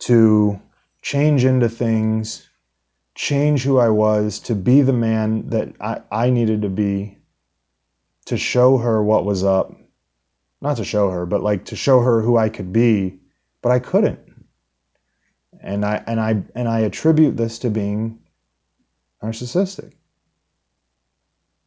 to 0.00 0.60
change 1.02 1.44
into 1.44 1.68
things, 1.68 2.48
change 3.14 3.62
who 3.62 3.78
I 3.78 3.88
was, 3.88 4.38
to 4.40 4.54
be 4.54 4.82
the 4.82 4.92
man 4.92 5.48
that 5.50 5.74
I, 5.80 6.00
I 6.10 6.30
needed 6.30 6.62
to 6.62 6.68
be, 6.68 7.18
to 8.26 8.36
show 8.36 8.78
her 8.78 9.02
what 9.02 9.24
was 9.24 9.44
up. 9.44 9.72
Not 10.60 10.76
to 10.76 10.84
show 10.84 11.10
her, 11.10 11.26
but 11.26 11.42
like 11.42 11.64
to 11.66 11.76
show 11.76 12.00
her 12.00 12.22
who 12.22 12.36
I 12.36 12.48
could 12.48 12.72
be, 12.72 13.18
but 13.62 13.72
I 13.72 13.80
couldn't. 13.80 14.20
And 15.62 15.84
I 15.84 16.02
and 16.06 16.20
I 16.20 16.42
and 16.54 16.68
I 16.68 16.80
attribute 16.80 17.36
this 17.36 17.58
to 17.60 17.70
being 17.70 18.18
narcissistic. 19.22 19.92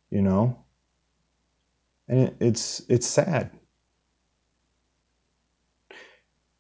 You 0.10 0.22
know? 0.22 0.58
And 2.08 2.20
it, 2.20 2.36
it's 2.40 2.82
it's 2.90 3.08
sad. 3.08 3.52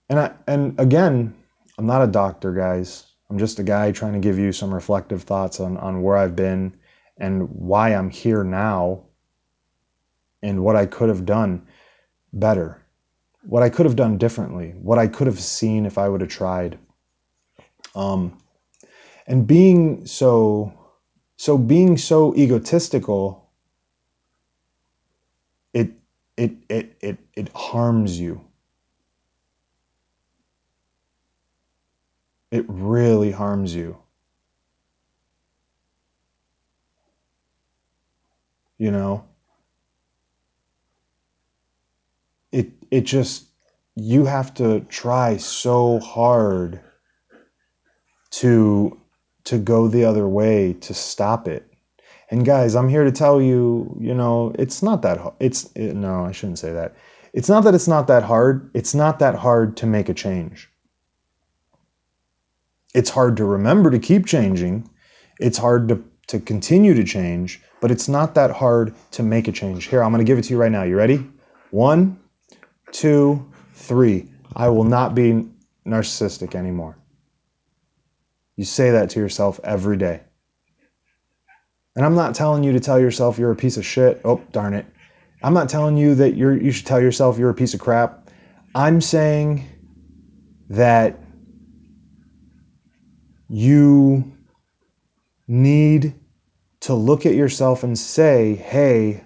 And 0.09 0.19
I 0.19 0.31
and 0.47 0.79
again, 0.79 1.35
I'm 1.77 1.85
not 1.85 2.03
a 2.03 2.07
doctor, 2.07 2.53
guys. 2.53 3.11
I'm 3.29 3.37
just 3.39 3.59
a 3.59 3.63
guy 3.63 3.91
trying 3.91 4.13
to 4.13 4.19
give 4.19 4.37
you 4.37 4.51
some 4.51 4.73
reflective 4.73 5.23
thoughts 5.23 5.59
on, 5.59 5.77
on 5.77 6.01
where 6.03 6.15
I've 6.15 6.35
been 6.35 6.75
and 7.17 7.49
why 7.49 7.93
I'm 7.93 8.09
here 8.09 8.43
now 8.43 9.03
and 10.43 10.63
what 10.63 10.75
I 10.75 10.85
could 10.85 11.09
have 11.09 11.25
done 11.25 11.65
better, 12.33 12.85
what 13.43 13.63
I 13.63 13.69
could 13.69 13.85
have 13.85 13.95
done 13.95 14.17
differently, 14.17 14.75
what 14.77 14.99
I 14.99 15.07
could 15.07 15.27
have 15.27 15.39
seen 15.39 15.85
if 15.85 15.97
I 15.97 16.07
would 16.07 16.21
have 16.21 16.29
tried. 16.29 16.77
Um, 17.95 18.37
and 19.27 19.47
being 19.47 20.05
so, 20.05 20.73
so 21.37 21.57
being 21.57 21.97
so 21.97 22.35
egotistical, 22.35 23.49
it, 25.73 25.91
it, 26.37 26.53
it, 26.69 26.97
it, 27.01 27.17
it 27.35 27.49
harms 27.55 28.19
you 28.19 28.41
it 32.55 32.65
really 32.69 33.31
harms 33.31 33.75
you. 33.75 33.97
You 38.77 38.91
know? 38.91 39.25
It 42.53 42.71
it 42.91 43.01
just 43.01 43.47
you 43.95 44.23
have 44.25 44.53
to 44.53 44.79
try 44.87 45.35
so 45.35 45.99
hard 45.99 46.79
to 48.41 48.99
to 49.45 49.57
go 49.59 49.87
the 49.87 50.05
other 50.05 50.27
way 50.27 50.73
to 50.81 50.93
stop 50.93 51.47
it. 51.47 51.71
And 52.31 52.45
guys, 52.45 52.75
I'm 52.75 52.89
here 52.89 53.03
to 53.03 53.11
tell 53.11 53.41
you, 53.41 53.95
you 53.99 54.13
know, 54.13 54.53
it's 54.57 54.81
not 54.81 55.01
that 55.03 55.17
hard. 55.19 55.35
It's 55.39 55.71
it, 55.75 55.95
no, 55.95 56.25
I 56.25 56.31
shouldn't 56.31 56.59
say 56.59 56.73
that. 56.73 56.95
It's 57.33 57.49
not 57.49 57.63
that 57.65 57.75
it's 57.75 57.87
not 57.87 58.07
that 58.07 58.23
hard. 58.23 58.69
It's 58.73 58.95
not 58.95 59.19
that 59.19 59.35
hard 59.35 59.77
to 59.77 59.85
make 59.85 60.09
a 60.09 60.13
change 60.13 60.69
it's 62.95 63.09
hard 63.09 63.37
to 63.37 63.45
remember 63.45 63.91
to 63.91 63.99
keep 63.99 64.25
changing 64.25 64.89
It's 65.39 65.57
hard 65.57 65.89
to, 65.89 66.01
to 66.27 66.39
continue 66.39 66.93
to 66.93 67.03
change, 67.03 67.61
but 67.81 67.91
it's 67.91 68.07
not 68.07 68.35
that 68.35 68.51
hard 68.51 68.95
to 69.11 69.21
make 69.21 69.49
a 69.49 69.51
change. 69.51 69.85
Here, 69.85 70.01
I'm 70.01 70.11
going 70.11 70.25
to 70.25 70.29
give 70.29 70.39
it 70.39 70.43
to 70.43 70.53
you 70.53 70.57
right 70.57 70.71
now. 70.71 70.83
You 70.83 70.95
ready? 70.95 71.27
One, 71.71 72.17
two, 72.93 73.45
three. 73.73 74.29
I 74.55 74.69
will 74.69 74.85
not 74.85 75.13
be 75.13 75.45
narcissistic 75.85 76.55
anymore. 76.55 76.97
You 78.55 78.65
say 78.65 78.91
that 78.91 79.09
to 79.11 79.19
yourself 79.19 79.59
every 79.63 79.97
day. 79.97 80.21
And 81.95 82.05
I'm 82.05 82.15
not 82.15 82.35
telling 82.35 82.63
you 82.63 82.73
to 82.73 82.79
tell 82.79 82.99
yourself 82.99 83.37
you're 83.37 83.51
a 83.51 83.55
piece 83.55 83.77
of 83.77 83.85
shit. 83.85 84.21
Oh, 84.25 84.41
darn 84.51 84.73
it. 84.73 84.85
I'm 85.43 85.53
not 85.53 85.69
telling 85.69 85.97
you 85.97 86.15
that 86.15 86.35
you're 86.35 86.57
you 86.57 86.71
should 86.71 86.85
tell 86.85 87.01
yourself 87.01 87.37
you're 87.37 87.49
a 87.49 87.53
piece 87.55 87.73
of 87.73 87.79
crap. 87.79 88.29
I'm 88.73 88.99
saying 88.99 89.67
that 90.69 91.19
you 93.47 94.33
need 95.47 96.15
to 96.81 96.93
look 96.93 97.25
at 97.25 97.35
yourself 97.35 97.83
and 97.83 97.97
say, 97.97 98.55
"Hey, 98.55 99.23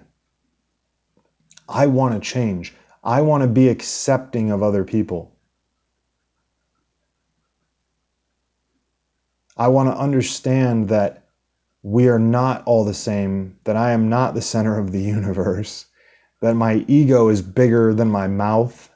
I 1.68 1.86
want 1.86 2.14
to 2.14 2.20
change. 2.20 2.74
I 3.02 3.22
want 3.22 3.42
to 3.42 3.48
be 3.48 3.68
accepting 3.68 4.50
of 4.50 4.62
other 4.62 4.84
people. 4.84 5.32
I 9.56 9.68
want 9.68 9.88
to 9.88 9.96
understand 9.96 10.88
that 10.88 11.28
we 11.82 12.08
are 12.08 12.18
not 12.18 12.62
all 12.64 12.84
the 12.84 12.94
same, 12.94 13.58
that 13.64 13.76
I 13.76 13.92
am 13.92 14.08
not 14.08 14.34
the 14.34 14.42
center 14.42 14.78
of 14.78 14.92
the 14.92 15.00
universe, 15.16 15.86
that 16.40 16.54
my 16.54 16.84
ego 16.88 17.28
is 17.28 17.42
bigger 17.42 17.94
than 17.94 18.10
my 18.10 18.26
mouth, 18.26 18.90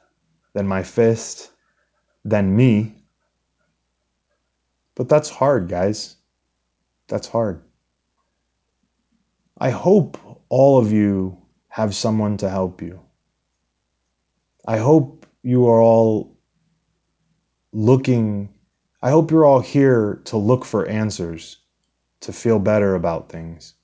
than 0.53 0.67
my 0.67 0.83
fist, 0.83 1.51
than 2.23 2.55
me. 2.55 2.95
But 4.95 5.09
that's 5.09 5.29
hard, 5.29 5.67
guys. 5.67 6.15
That's 7.07 7.27
hard. 7.27 7.61
I 9.57 9.69
hope 9.69 10.17
all 10.49 10.77
of 10.77 10.91
you 10.91 11.37
have 11.69 11.95
someone 11.95 12.37
to 12.37 12.49
help 12.49 12.81
you. 12.81 12.99
I 14.67 14.77
hope 14.77 15.25
you 15.43 15.67
are 15.67 15.79
all 15.79 16.35
looking, 17.71 18.49
I 19.05 19.11
hope 19.11 19.29
you're 19.29 19.45
all 19.45 19.59
here 19.59 20.19
to 20.25 20.35
look 20.35 20.65
for 20.65 20.87
answers, 20.87 21.59
to 22.21 22.33
feel 22.33 22.57
better 22.57 22.95
about 22.95 23.29
things. 23.29 23.75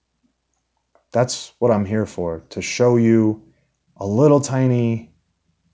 That's 1.11 1.53
what 1.59 1.69
I'm 1.69 1.85
here 1.85 2.07
for, 2.07 2.41
to 2.49 2.59
show 2.59 2.97
you 2.97 3.39
a 3.97 4.07
little 4.07 4.39
tiny, 4.39 5.13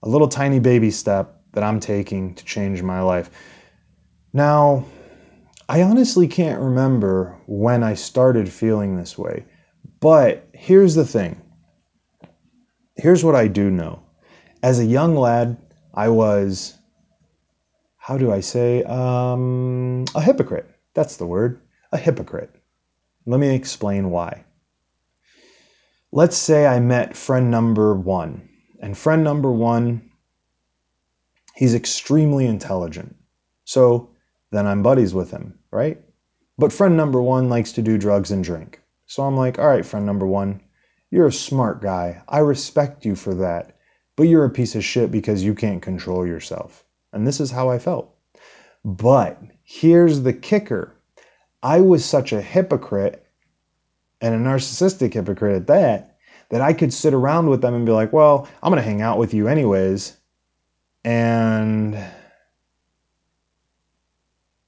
a 0.03 0.10
little 0.10 0.27
tiny 0.27 0.60
baby 0.60 0.91
step 0.91 1.39
that 1.53 1.63
I'm 1.63 1.79
taking 1.79 2.36
to 2.36 2.43
change 2.43 2.83
my 2.83 2.99
life. 2.99 3.29
Now, 4.33 4.83
I 5.69 5.81
honestly 5.81 6.27
can't 6.27 6.62
remember 6.62 7.33
when 7.45 7.83
I 7.83 7.93
started 7.93 8.51
feeling 8.51 8.97
this 8.97 9.17
way, 9.17 9.45
but 10.01 10.45
here's 10.51 10.93
the 10.93 11.05
thing. 11.05 11.41
Here's 12.97 13.23
what 13.23 13.36
I 13.36 13.47
do 13.47 13.71
know 13.71 14.03
as 14.62 14.79
a 14.79 14.86
young 14.86 15.15
lad, 15.15 15.55
I 15.93 16.10
was, 16.10 16.77
how 18.08 18.17
do 18.17 18.32
I 18.32 18.39
say, 18.39 18.84
um, 18.84 20.06
a 20.15 20.22
hypocrite. 20.22 20.70
That's 20.93 21.17
the 21.17 21.26
word, 21.26 21.60
a 21.91 21.98
hypocrite. 21.98 22.56
Let 23.26 23.41
me 23.41 23.54
explain 23.54 24.12
why. 24.12 24.46
Let's 26.13 26.38
say 26.38 26.65
I 26.65 26.80
met 26.80 27.17
friend 27.17 27.52
number 27.52 27.93
one, 27.93 28.48
and 28.82 28.98
friend 28.98 29.26
number 29.26 29.52
one, 29.52 30.10
he's 31.54 31.76
extremely 31.76 32.46
intelligent. 32.46 33.13
So 33.65 34.12
then 34.52 34.65
I'm 34.65 34.84
buddies 34.84 35.13
with 35.13 35.30
him, 35.30 35.60
right? 35.70 36.00
But 36.58 36.72
friend 36.72 36.96
number 36.96 37.22
one 37.22 37.50
likes 37.50 37.74
to 37.74 37.82
do 37.82 37.98
drugs 37.98 38.32
and 38.32 38.41
drink. 38.41 38.82
So 39.08 39.24
I'm 39.24 39.36
like, 39.36 39.60
all 39.60 39.67
right, 39.67 39.86
friend 39.86 40.06
number 40.06 40.26
one, 40.26 40.62
you're 41.12 41.28
a 41.28 41.34
smart 41.34 41.82
guy. 41.82 42.22
I 42.30 42.39
respect 42.39 43.04
you 43.04 43.15
for 43.15 43.34
that 43.34 43.78
but 44.17 44.24
you're 44.24 44.46
a 44.46 44.50
piece 44.50 44.76
of 44.76 44.84
shit 44.84 45.12
because 45.12 45.43
you 45.43 45.54
can't 45.54 45.82
control 45.82 46.26
yourself. 46.26 46.84
And 47.17 47.27
this 47.27 47.39
is 47.39 47.49
how 47.49 47.69
I 47.69 47.80
felt. 47.80 48.15
But 48.86 49.41
here's 49.63 50.21
the 50.21 50.34
kicker 50.34 50.95
I 51.63 51.82
was 51.82 52.06
such 52.06 52.32
a 52.32 52.41
hypocrite 52.41 53.25
and 54.21 54.36
a 54.36 54.38
narcissistic 54.38 55.13
hypocrite 55.13 55.56
at 55.56 55.67
that, 55.67 56.17
that 56.49 56.62
I 56.62 56.73
could 56.73 56.93
sit 56.93 57.13
around 57.13 57.49
with 57.49 57.62
them 57.62 57.73
and 57.73 57.86
be 57.86 57.91
like, 57.91 58.13
well, 58.13 58.47
I'm 58.62 58.71
going 58.71 58.82
to 58.82 58.88
hang 58.88 59.01
out 59.01 59.17
with 59.17 59.34
you 59.34 59.47
anyways. 59.47 60.15
And. 61.03 61.97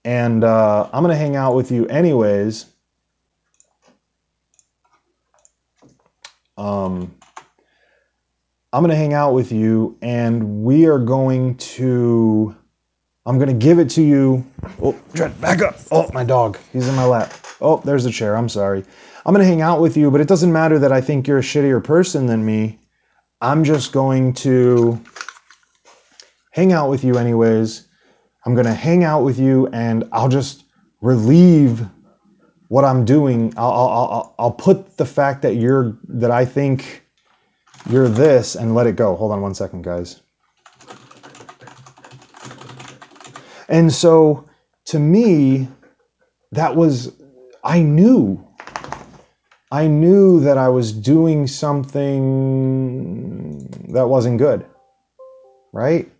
And 0.05 0.43
uh, 0.43 0.89
I'm 0.91 1.03
going 1.03 1.13
to 1.13 1.19
hang 1.19 1.35
out 1.35 1.53
with 1.55 1.71
you 1.71 1.85
anyways. 1.87 2.65
Um, 6.57 7.13
I'm 8.71 8.83
going 8.83 8.91
to 8.91 8.95
hang 8.95 9.13
out 9.13 9.33
with 9.33 9.51
you 9.51 9.97
and 10.03 10.63
we 10.63 10.85
are 10.85 10.99
going 10.99 11.57
to, 11.57 12.55
I'm 13.25 13.39
going 13.39 13.49
to 13.49 13.65
give 13.65 13.79
it 13.79 13.89
to 13.91 14.03
you. 14.03 14.45
Oh, 14.79 14.91
back 15.41 15.63
up. 15.63 15.79
Oh, 15.91 16.07
my 16.13 16.23
dog. 16.23 16.59
He's 16.71 16.87
in 16.87 16.93
my 16.93 17.05
lap. 17.05 17.33
Oh, 17.61 17.81
there's 17.83 18.03
the 18.03 18.11
chair. 18.11 18.37
I'm 18.37 18.47
sorry. 18.47 18.85
I'm 19.25 19.33
going 19.33 19.43
to 19.43 19.49
hang 19.49 19.61
out 19.61 19.81
with 19.81 19.97
you, 19.97 20.11
but 20.11 20.21
it 20.21 20.27
doesn't 20.27 20.53
matter 20.53 20.77
that 20.77 20.91
I 20.91 21.01
think 21.01 21.27
you're 21.27 21.39
a 21.39 21.41
shittier 21.41 21.83
person 21.83 22.27
than 22.27 22.45
me. 22.45 22.77
I'm 23.41 23.63
just 23.63 23.91
going 23.91 24.33
to 24.33 25.01
hang 26.51 26.71
out 26.71 26.91
with 26.91 27.03
you 27.03 27.17
anyways. 27.17 27.87
I'm 28.45 28.53
going 28.53 28.67
to 28.67 28.73
hang 28.73 29.03
out 29.03 29.23
with 29.23 29.39
you 29.39 29.65
and 29.73 30.07
I'll 30.11 30.29
just 30.29 30.65
relieve 31.01 31.87
what 32.67 32.85
I'm 32.85 33.03
doing. 33.03 33.51
I'll, 33.57 33.71
I'll, 33.71 33.89
I'll, 33.89 34.35
I'll 34.37 34.51
put 34.51 34.97
the 34.97 35.05
fact 35.05 35.41
that 35.41 35.55
you're, 35.55 35.97
that 36.07 36.29
I 36.29 36.45
think 36.45 36.98
you're 37.89 38.07
this 38.07 38.55
and 38.55 38.75
let 38.75 38.87
it 38.87 38.95
go. 38.95 39.15
Hold 39.15 39.31
on 39.31 39.41
one 39.41 39.55
second, 39.55 39.83
guys. 39.83 40.21
And 43.67 43.91
so 43.91 44.47
to 44.85 44.99
me, 44.99 45.67
that 46.51 46.75
was, 46.75 47.11
I 47.63 47.81
knew, 47.81 48.45
I 49.71 49.87
knew 49.87 50.39
that 50.41 50.57
I 50.57 50.69
was 50.69 50.91
doing 50.91 51.45
something 51.45 51.99
that 53.93 54.07
wasn't 54.07 54.39
good, 54.39 54.65
right? 55.73 56.11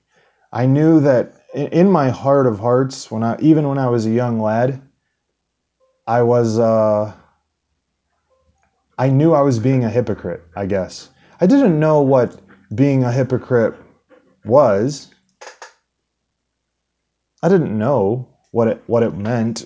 I 0.52 0.66
knew 0.66 1.00
that 1.02 1.34
in 1.54 1.90
my 1.90 2.10
heart 2.10 2.46
of 2.46 2.60
hearts, 2.60 3.10
when 3.10 3.24
I, 3.24 3.38
even 3.40 3.68
when 3.68 3.80
I 3.80 3.90
was 3.90 4.06
a 4.06 4.12
young 4.12 4.40
lad, 4.40 4.82
I 6.06 6.22
was, 6.22 6.60
uh, 6.60 7.14
I 8.98 9.10
knew 9.10 9.34
I 9.34 9.42
was 9.42 9.60
being 9.60 9.84
a 9.84 9.90
hypocrite, 9.90 10.44
I 10.56 10.66
guess. 10.66 11.10
I 11.42 11.48
didn't 11.48 11.80
know 11.80 12.02
what 12.02 12.42
being 12.76 13.04
a 13.06 13.12
hypocrite 13.12 13.76
was. 14.44 15.14
I 17.42 17.48
didn't 17.48 17.78
know 17.78 18.28
what 18.52 18.68
it 18.68 18.84
what 18.88 19.04
it 19.04 19.16
meant. 19.16 19.66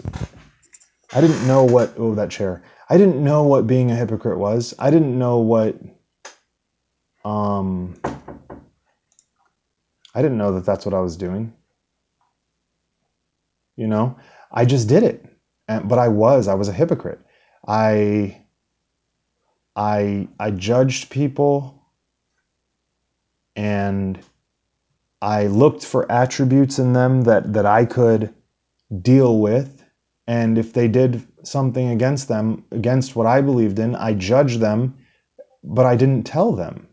I 1.12 1.22
didn't 1.22 1.48
know 1.48 1.64
what 1.64 1.96
oh 1.98 2.14
that 2.14 2.30
chair. 2.30 2.64
I 2.90 2.98
didn't 2.98 3.24
know 3.24 3.44
what 3.44 3.66
being 3.66 3.90
a 3.90 3.96
hypocrite 3.96 4.38
was. 4.38 4.76
I 4.78 4.92
didn't 4.92 5.18
know 5.18 5.40
what 5.40 5.80
um 7.26 8.00
I 10.14 10.22
didn't 10.22 10.38
know 10.38 10.54
that 10.54 10.66
that's 10.66 10.86
what 10.86 10.94
I 10.94 11.00
was 11.00 11.18
doing. 11.18 11.54
You 13.76 13.88
know, 13.88 14.18
I 14.52 14.66
just 14.66 14.88
did 14.88 15.02
it. 15.02 15.26
And, 15.68 15.90
but 15.90 15.98
I 15.98 16.10
was 16.10 16.48
I 16.48 16.54
was 16.54 16.68
a 16.68 16.74
hypocrite. 16.74 17.20
I 17.68 18.43
I 19.76 20.28
I 20.40 20.52
judged 20.52 21.10
people 21.10 21.82
and 23.56 24.20
I 25.22 25.48
looked 25.48 25.86
for 25.86 26.12
attributes 26.12 26.80
in 26.80 26.94
them 26.94 27.22
that 27.24 27.54
that 27.54 27.66
I 27.66 27.86
could 27.86 28.34
deal 29.02 29.40
with. 29.40 29.84
And 30.28 30.58
if 30.58 30.74
they 30.74 30.88
did 30.88 31.28
something 31.44 31.90
against 31.90 32.28
them 32.28 32.66
against 32.72 33.16
what 33.16 33.28
I 33.28 33.42
believed 33.42 33.80
in 33.80 33.96
I 33.96 34.14
judged 34.14 34.60
them 34.60 34.96
but 35.64 35.86
I 35.86 35.96
didn't 35.96 36.24
tell 36.24 36.52
them. 36.52 36.88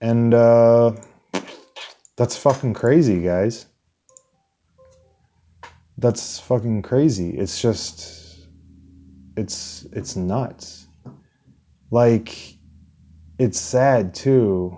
And 0.00 0.34
uh, 0.34 0.92
that's 2.16 2.36
fucking 2.36 2.74
crazy 2.74 3.22
guys. 3.22 3.66
That's 5.98 6.38
fucking 6.40 6.82
crazy. 6.82 7.30
It's 7.30 7.60
just 7.60 8.25
it's 9.36 9.86
it's 9.92 10.16
nuts. 10.16 10.86
Like 11.90 12.56
it's 13.38 13.60
sad 13.60 14.14
too. 14.14 14.76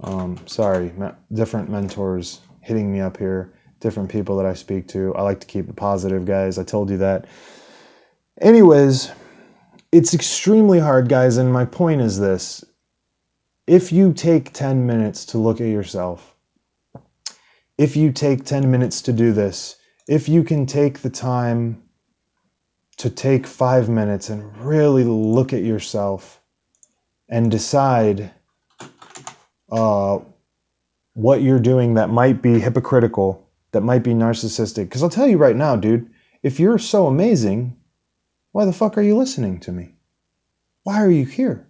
Um, 0.00 0.38
sorry, 0.46 0.92
different 1.32 1.70
mentors 1.70 2.40
hitting 2.60 2.92
me 2.92 3.00
up 3.00 3.16
here, 3.16 3.54
different 3.80 4.10
people 4.10 4.36
that 4.36 4.46
I 4.46 4.52
speak 4.52 4.86
to. 4.88 5.14
I 5.14 5.22
like 5.22 5.40
to 5.40 5.46
keep 5.46 5.68
it 5.68 5.76
positive, 5.76 6.26
guys. 6.26 6.58
I 6.58 6.64
told 6.64 6.90
you 6.90 6.98
that. 6.98 7.26
Anyways, 8.40 9.10
it's 9.92 10.12
extremely 10.12 10.78
hard, 10.78 11.08
guys, 11.08 11.38
and 11.38 11.50
my 11.50 11.64
point 11.64 12.02
is 12.02 12.18
this. 12.18 12.64
If 13.66 13.92
you 13.92 14.12
take 14.12 14.52
10 14.52 14.86
minutes 14.86 15.24
to 15.26 15.38
look 15.38 15.60
at 15.60 15.68
yourself, 15.68 16.36
if 17.78 17.96
you 17.96 18.12
take 18.12 18.44
10 18.44 18.70
minutes 18.70 19.00
to 19.02 19.12
do 19.12 19.32
this, 19.32 19.76
if 20.06 20.28
you 20.28 20.44
can 20.44 20.66
take 20.66 20.98
the 20.98 21.08
time 21.08 21.82
to 22.96 23.10
take 23.10 23.46
five 23.46 23.88
minutes 23.88 24.30
and 24.30 24.56
really 24.58 25.04
look 25.04 25.52
at 25.52 25.62
yourself 25.62 26.40
and 27.28 27.50
decide 27.50 28.30
uh, 29.70 30.18
what 31.14 31.42
you're 31.42 31.58
doing 31.60 31.94
that 31.94 32.10
might 32.10 32.42
be 32.42 32.58
hypocritical, 32.58 33.48
that 33.72 33.82
might 33.82 34.02
be 34.02 34.12
narcissistic. 34.12 34.84
Because 34.84 35.02
I'll 35.02 35.10
tell 35.10 35.26
you 35.26 35.38
right 35.38 35.56
now, 35.56 35.76
dude, 35.76 36.10
if 36.42 36.60
you're 36.60 36.78
so 36.78 37.06
amazing, 37.06 37.76
why 38.52 38.64
the 38.64 38.72
fuck 38.72 38.96
are 38.98 39.02
you 39.02 39.16
listening 39.16 39.60
to 39.60 39.72
me? 39.72 39.94
Why 40.84 41.02
are 41.02 41.10
you 41.10 41.24
here? 41.24 41.66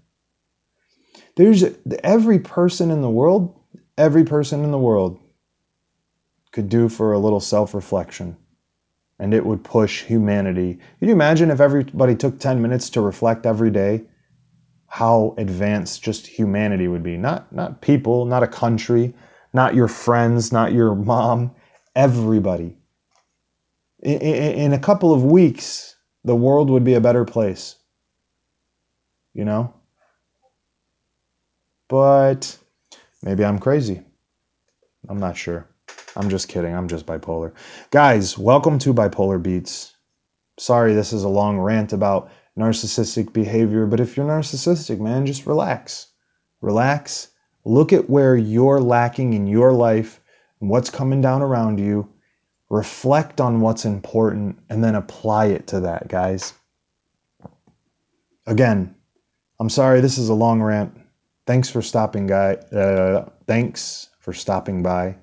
There's 1.37 1.65
every 2.03 2.39
person 2.39 2.91
in 2.91 3.01
the 3.01 3.11
world, 3.11 3.59
every 3.97 4.25
person 4.25 4.65
in 4.65 4.71
the 4.71 4.79
world 4.79 5.19
could 6.53 6.69
do 6.69 6.89
for 6.89 7.13
a 7.13 7.19
little 7.19 7.41
self 7.41 7.75
reflection. 7.75 8.37
And 9.19 9.33
it 9.33 9.47
would 9.47 9.63
push 9.63 10.03
humanity. 10.03 10.79
Can 10.99 11.09
you 11.09 11.15
imagine 11.15 11.51
if 11.51 11.61
everybody 11.61 12.17
took 12.17 12.39
10 12.39 12.61
minutes 12.61 12.91
to 12.91 13.01
reflect 13.01 13.47
every 13.47 13.71
day? 13.71 14.03
How 14.87 15.35
advanced 15.39 16.03
just 16.03 16.27
humanity 16.27 16.89
would 16.89 17.03
be. 17.03 17.17
Not, 17.17 17.53
not 17.53 17.81
people, 17.81 18.25
not 18.25 18.43
a 18.43 18.49
country, 18.49 19.15
not 19.53 19.75
your 19.75 19.89
friends, 19.89 20.53
not 20.53 20.73
your 20.73 20.95
mom, 20.95 21.55
everybody. 21.95 22.77
In, 24.03 24.19
in, 24.21 24.55
in 24.59 24.73
a 24.73 24.79
couple 24.79 25.13
of 25.13 25.25
weeks, 25.25 25.97
the 26.25 26.37
world 26.37 26.71
would 26.71 26.85
be 26.85 26.95
a 26.95 27.01
better 27.01 27.25
place. 27.25 27.77
You 29.33 29.45
know? 29.45 29.75
But 31.89 32.59
maybe 33.23 33.45
I'm 33.45 33.59
crazy. 33.59 34.03
I'm 35.09 35.19
not 35.19 35.37
sure. 35.37 35.69
I'm 36.17 36.31
just 36.31 36.49
kidding. 36.49 36.75
I'm 36.75 36.89
just 36.89 37.07
bipolar. 37.07 37.53
Guys, 37.91 38.39
welcome 38.39 38.79
to 38.81 38.95
Bipolar 38.95 39.43
Beats. 39.43 39.95
Sorry, 40.59 40.95
this 40.95 41.13
is 41.13 41.25
a 41.25 41.29
long 41.29 41.59
rant 41.59 41.93
about 41.93 42.31
narcissistic 42.57 43.33
behavior, 43.33 43.87
but 43.87 43.99
if 43.99 44.17
you're 44.17 44.27
narcissistic, 44.27 45.01
man, 45.01 45.27
just 45.27 45.47
relax. 45.47 46.09
Relax. 46.61 47.29
Look 47.65 47.93
at 47.93 48.09
where 48.09 48.37
you're 48.37 48.81
lacking 48.81 49.33
in 49.33 49.49
your 49.49 49.73
life 49.73 50.21
and 50.61 50.71
what's 50.71 50.89
coming 50.89 51.21
down 51.21 51.43
around 51.43 51.81
you. 51.81 52.09
Reflect 52.71 53.41
on 53.41 53.61
what's 53.61 53.85
important 53.85 54.59
and 54.71 54.85
then 54.85 54.95
apply 54.95 55.47
it 55.47 55.67
to 55.69 55.81
that, 55.81 56.07
guys. 56.07 56.55
Again, 58.47 58.95
I'm 59.59 59.71
sorry 59.71 60.01
this 60.01 60.19
is 60.19 60.29
a 60.29 60.35
long 60.35 60.63
rant. 60.63 60.97
Thanks 61.47 61.69
for 61.69 61.83
stopping, 61.83 62.29
guy. 62.29 62.55
Uh, 62.55 63.29
thanks 63.47 64.11
for 64.21 64.33
stopping 64.33 64.83
by. 64.83 65.17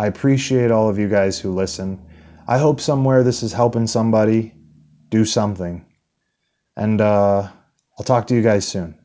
I 0.00 0.06
appreciate 0.06 0.70
all 0.70 0.88
of 0.88 0.98
you 0.98 1.10
guys 1.10 1.38
who 1.38 1.52
listen. 1.52 2.00
I 2.48 2.56
hope 2.56 2.80
somewhere 2.80 3.22
this 3.22 3.42
is 3.42 3.52
helping 3.52 3.86
somebody 3.86 4.54
do 5.10 5.26
something. 5.26 5.84
And 6.74 7.02
uh, 7.02 7.50
I'll 7.98 8.04
talk 8.06 8.26
to 8.28 8.34
you 8.34 8.40
guys 8.40 8.66
soon. 8.66 8.98